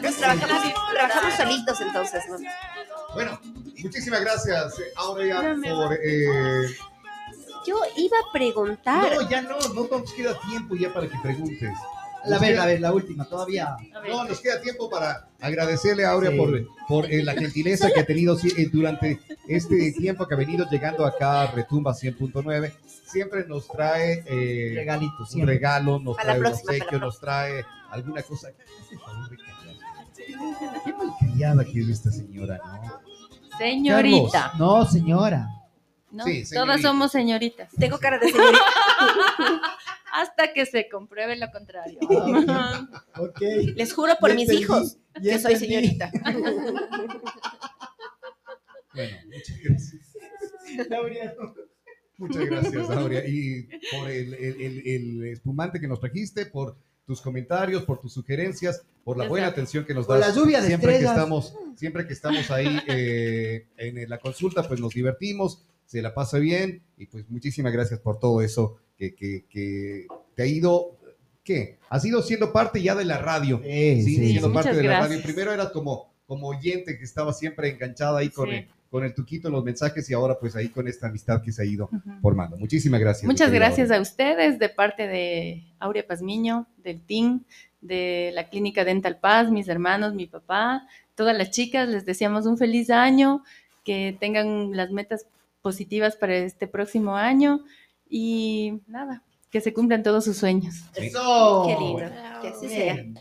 [0.01, 2.37] Pues trabajamos, trabajamos solitos entonces, ¿no?
[3.13, 3.39] Bueno,
[3.81, 5.93] muchísimas gracias, eh, Aurea, por...
[5.93, 6.67] eh,
[7.65, 9.15] Yo iba a preguntar.
[9.15, 11.71] No, ya no, no nos queda tiempo ya para que preguntes.
[12.25, 13.75] A Nos ver, queda- a ver, la última, todavía.
[14.07, 16.37] No, nos queda tiempo para agradecerle a Aurea Sí.
[16.37, 20.65] por, por eh, la gentileza que ha tenido eh, durante este tiempo que ha venido
[20.69, 22.71] llegando acá a Retumba 100.9.
[23.05, 26.99] Siempre nos trae eh, Regalitos, un regalo, nos Para la trae un próxima, la obsequio,
[26.99, 28.47] nos trae alguna cosa.
[28.47, 29.37] Hace favor de.
[30.85, 33.57] Qué malcriada que es esta señora, ¿no?
[33.57, 34.51] Señorita.
[34.51, 34.59] Carlos.
[34.59, 35.47] No, señora.
[36.13, 36.23] ¿No?
[36.25, 37.69] Sí, Todas somos señoritas.
[37.77, 38.59] Tengo cara de señorita.
[40.13, 41.97] Hasta que se compruebe lo contrario.
[42.47, 43.41] Ah, Ok.
[43.75, 46.11] Les juro por Ya mis entendí, hijos que soy señorita.
[48.93, 50.01] Bueno, muchas gracias.
[52.17, 53.27] Muchas gracias, Aurea.
[53.27, 58.13] Y por el, el- el- el espumante que nos trajiste, por tus comentarios, por tus
[58.13, 60.29] sugerencias, por la buena atención que nos Por das.
[60.29, 61.17] la lluvia de siempre que estrellas.
[61.17, 66.39] estamos Siempre que estamos ahí eh, en la consulta, pues nos divertimos, se la pasa
[66.39, 70.97] bien y pues muchísimas gracias por todo eso que, que- que te ha ido,
[71.43, 71.77] ¿qué?
[71.89, 73.61] Has ido siendo parte ya de la radio.
[73.63, 74.53] Sí, Sí, sí, siendo sí.
[74.55, 75.21] parte muchas de la radio.
[75.21, 78.55] Primero era como, como oyente que estaba siempre enganchada ahí con, Sí.
[78.55, 81.51] el, con el tuquito en los mensajes y ahora pues ahí con esta amistad que
[81.51, 81.89] se ha ido
[82.23, 82.57] formando.
[82.57, 83.25] Muchísimas gracias.
[83.25, 83.99] Muchas gracias Aurea.
[83.99, 87.43] a ustedes de parte de Aurea Pazmiño, del team,
[87.81, 92.57] de la Clínica Dental Paz, mis hermanos, mi papá, todas las chicas, les deseamos un
[92.57, 93.43] feliz año,
[93.83, 95.25] que tengan las metas
[95.73, 97.63] positivas para este próximo año
[98.07, 100.75] y nada, que se cumplan todos sus sueños.
[100.95, 101.63] Eso.
[101.67, 102.03] Qué lindo.
[102.41, 102.93] Que así sea.
[102.93, 103.19] Bien.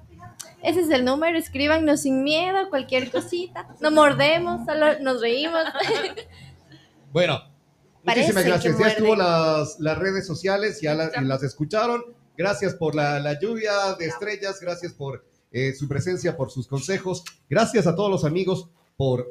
[0.62, 3.68] Ese es el número, escríbanos sin miedo, cualquier cosita.
[3.80, 5.64] No mordemos, solo nos reímos.
[7.12, 7.40] Bueno,
[8.04, 8.78] muchísimas gracias.
[8.78, 12.02] Ya estuvo las, las redes sociales, ya la- las escucharon.
[12.36, 17.24] Gracias por la, la lluvia de estrellas, gracias por eh, su presencia, por sus consejos.
[17.48, 19.26] Gracias a todos los amigos por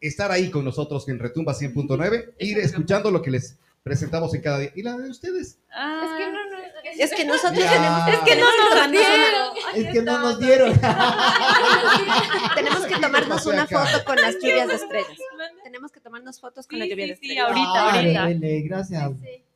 [0.00, 4.58] estar ahí con nosotros en Retumba 100.9, ir escuchando lo que les presentamos en cada
[4.58, 4.72] día.
[4.74, 5.60] ¿Y la de ustedes?
[5.72, 6.56] Ah, Es que no, no,
[7.04, 7.72] Es que nosotros Ya.
[7.72, 9.56] tenemos, es que no nos dieron.
[9.76, 10.80] Es que no nos dieron.
[12.56, 15.18] tenemos que tomarnos una foto con las lluvias de estrellas.
[15.62, 17.46] Tenemos que tomarnos fotos con la Sí, lluvia sí, de sí, estrellas.
[17.48, 18.24] ahorita, Ah, ahorita.
[18.30, 19.02] Lele, gracias,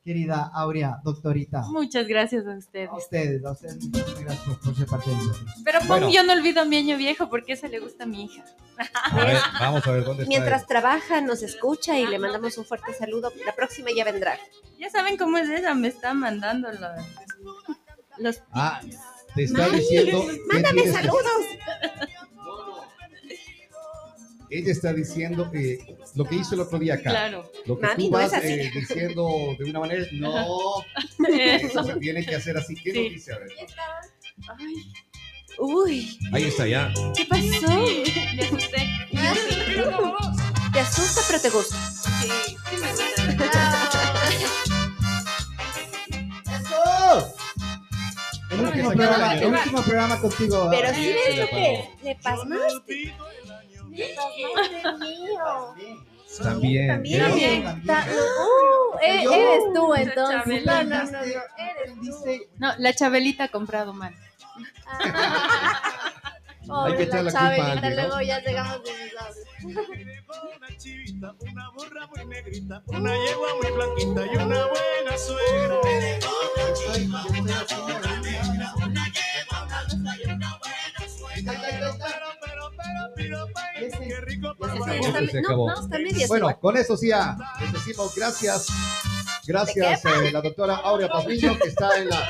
[0.03, 1.61] querida Aurea, doctorita.
[1.69, 2.89] Muchas gracias a ustedes.
[2.89, 5.51] A ustedes, a ustedes, muchas gracias por, por ser parte de nosotros.
[5.63, 6.09] Pero Bueno.
[6.09, 8.43] yo no olvido a mi año viejo porque ese le gusta a mi hija.
[9.03, 10.29] A ver, vamos a ver dónde está.
[10.29, 13.31] Mientras trabaja, nos escucha y le mandamos un fuerte saludo.
[13.45, 14.37] La próxima ya vendrá.
[14.79, 17.05] Ya saben cómo es ella, me está mandando la-
[18.17, 18.41] los...
[18.51, 18.81] Ah,
[19.35, 20.25] te está diciendo.
[20.27, 21.23] que Mándame que- saludos.
[24.49, 27.09] Ella está diciendo que lo que hizo el otro día acá.
[27.11, 27.51] Claro.
[27.65, 30.83] Lo que Mami, tú no vas eh, diciendo de una manera, no,
[31.27, 32.75] eso se tiene que hacer así.
[32.75, 33.09] ¿Qué Sí.
[33.09, 33.33] dice?
[33.33, 33.49] A ver.
[34.57, 34.93] Ay,
[35.59, 36.91] Uy, Ahí está ya.
[37.15, 37.41] ¿qué pasó?
[37.43, 37.57] me
[38.41, 38.87] asusté.
[40.73, 41.75] Te asusta, pero te gusta.
[41.75, 42.29] Sí,
[42.69, 43.51] sí me gusta.
[46.45, 47.35] ¡Eso!
[48.51, 50.67] El último, programa, el último programa contigo.
[50.71, 53.13] Pero sí Sí, ves lo le que me pasmaste.
[56.41, 56.87] También.
[56.87, 57.19] También.
[57.21, 57.83] También.
[57.85, 60.65] Ta- uh, e- eres tú entonces.
[60.65, 61.17] No, no, no, no.
[61.17, 61.43] Aprendiste- Eres
[61.93, 62.01] tú.
[62.21, 64.13] aprendiste- No, la Chabelita ha comprado mal.
[64.85, 65.81] Ah.
[66.85, 68.01] Hay que echar la Pobre culpa a Chabelita, alguien, ¿no?
[68.07, 69.37] luego ya llegamos dinosaurios.
[70.57, 75.79] Una chivita, una burra muy negrita, una yegua muy blanquita y una buena suegra.
[86.27, 88.67] Bueno, con eso sí ya les decimos gracias.
[89.47, 92.29] Gracias eh, la doctora Aurea Pazmiño que está en la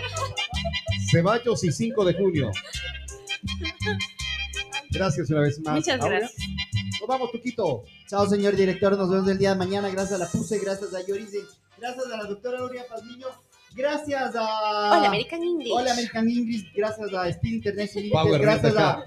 [1.12, 2.52] Ceballos y 5 de junio.
[4.92, 5.76] Gracias una vez más.
[5.76, 6.20] Muchas Aurea.
[6.20, 6.48] gracias.
[7.00, 7.84] Nos vamos, Tuquito.
[8.08, 8.98] Chao, señor director.
[8.98, 9.90] Nos vemos el día de mañana.
[9.90, 11.40] Gracias a la PUSE, gracias a Yorisi,
[11.78, 13.28] gracias a la doctora Aurea Pazmiño,
[13.74, 14.98] gracias a.
[14.98, 15.72] Hola, American English.
[15.74, 19.04] Hola, American English, gracias a Speed International, Power gracias a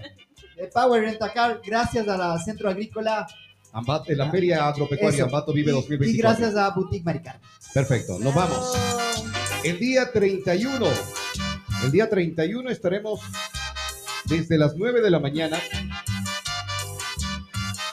[0.57, 3.27] eh, Power Rentacar, gracias a la Centro Agrícola
[3.73, 5.25] Ambat, en la Feria Agropecuaria Eso.
[5.27, 6.15] Ambato Vive y, 2024.
[6.15, 7.41] y gracias a Boutique Maricar.
[7.73, 8.73] Perfecto, nos vamos.
[9.65, 10.87] El día 31,
[11.85, 13.21] el día 31 estaremos
[14.27, 15.59] desde las 9 de la mañana.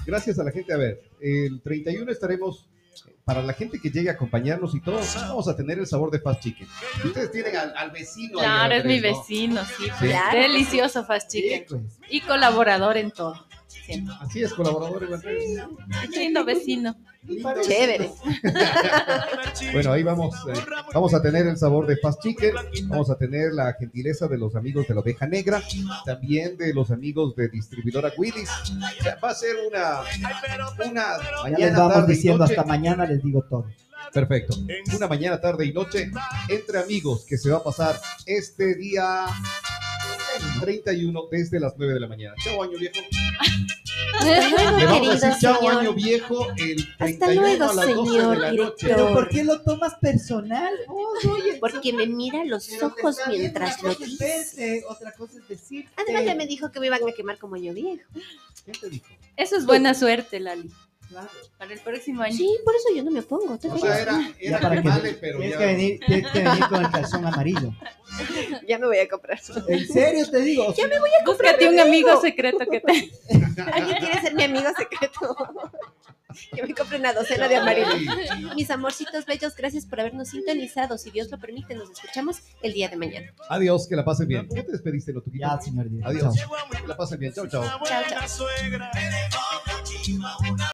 [0.05, 0.71] Gracias a la gente.
[0.73, 2.67] A ver, el 31 estaremos,
[3.25, 6.19] para la gente que llegue a acompañarnos y todos, vamos a tener el sabor de
[6.19, 6.67] Fast Chicken.
[7.05, 8.39] Ustedes tienen al, al vecino.
[8.39, 9.83] ahí Claro, es mi vecino, sí.
[9.99, 10.07] Sí.
[10.07, 10.39] Claro.
[10.39, 11.65] Delicioso Fast Sí, Chicken.
[11.69, 11.99] pues.
[12.09, 13.45] Y colaborador en todo.
[14.19, 15.09] Así es, colaboradores.
[15.09, 15.67] ¿verdad?
[16.09, 16.95] Lindo vecino.
[17.23, 18.11] Lindo Chévere.
[19.73, 20.59] Bueno, ahí vamos, eh,
[20.93, 22.53] vamos a tener el sabor de Fast Chicken,
[22.85, 25.61] vamos a tener la gentileza de los amigos de la oveja negra,
[26.05, 28.49] también de los amigos de distribuidora Willis.
[28.49, 30.01] O sea, va a ser una,
[30.89, 32.53] una Ya mañana, les vamos tarde y diciendo noche.
[32.53, 33.65] hasta mañana, les digo todo.
[34.13, 34.55] Perfecto.
[34.95, 36.11] Una mañana, tarde y noche
[36.49, 39.25] entre amigos que se va a pasar este día
[40.61, 42.35] 31 desde las 9 de la mañana.
[42.43, 42.95] Chao, año viejo.
[44.23, 45.77] Le vamos a decir querido chao, señor.
[45.79, 48.51] año viejo el Hasta 31 luego, a las 12 señor de la noche.
[48.51, 48.89] director.
[48.89, 50.73] Pero ¿por qué lo tomas personal?
[50.87, 54.23] oye, Porque me mira a los ojos mientras lo dice.
[54.23, 55.87] verte, otra cosa es decir.
[55.97, 58.03] Además ya me dijo que me iban a quemar como yo viejo.
[58.65, 59.05] ¿Quién te dijo?
[59.37, 60.69] Eso es buena suerte, Lali.
[61.11, 61.27] Claro.
[61.57, 62.37] Para el próximo año.
[62.37, 63.59] Sí, por eso yo no me opongo.
[63.59, 65.59] ¿te O sea, era, Ya para que pero tienes ya.
[65.59, 67.73] que venir, tienes que venir con el calzón amarillo.
[68.67, 69.39] Ya me voy a comprar.
[69.69, 70.73] En serio te digo.
[70.75, 73.11] Ya me voy a Búscate un amigo secreto que te.
[73.73, 75.35] ¿Alguien quiere ser mi amigo secreto?
[76.55, 77.87] Que me compre una docena de amarillo.
[78.55, 80.97] Mis amorcitos bellos, gracias por habernos sintonizado.
[80.97, 83.33] Si Dios lo permite, nos escuchamos el día de mañana.
[83.49, 84.47] Adiós, que la pasen bien.
[84.47, 85.87] ¿Por qué te despediste, no, Ya, señor.
[86.03, 86.33] Adiós.
[86.35, 86.51] chao.
[86.71, 87.33] Que la pasen bien.
[87.33, 87.79] Chao, chao.
[87.79, 88.91] Buena suegra.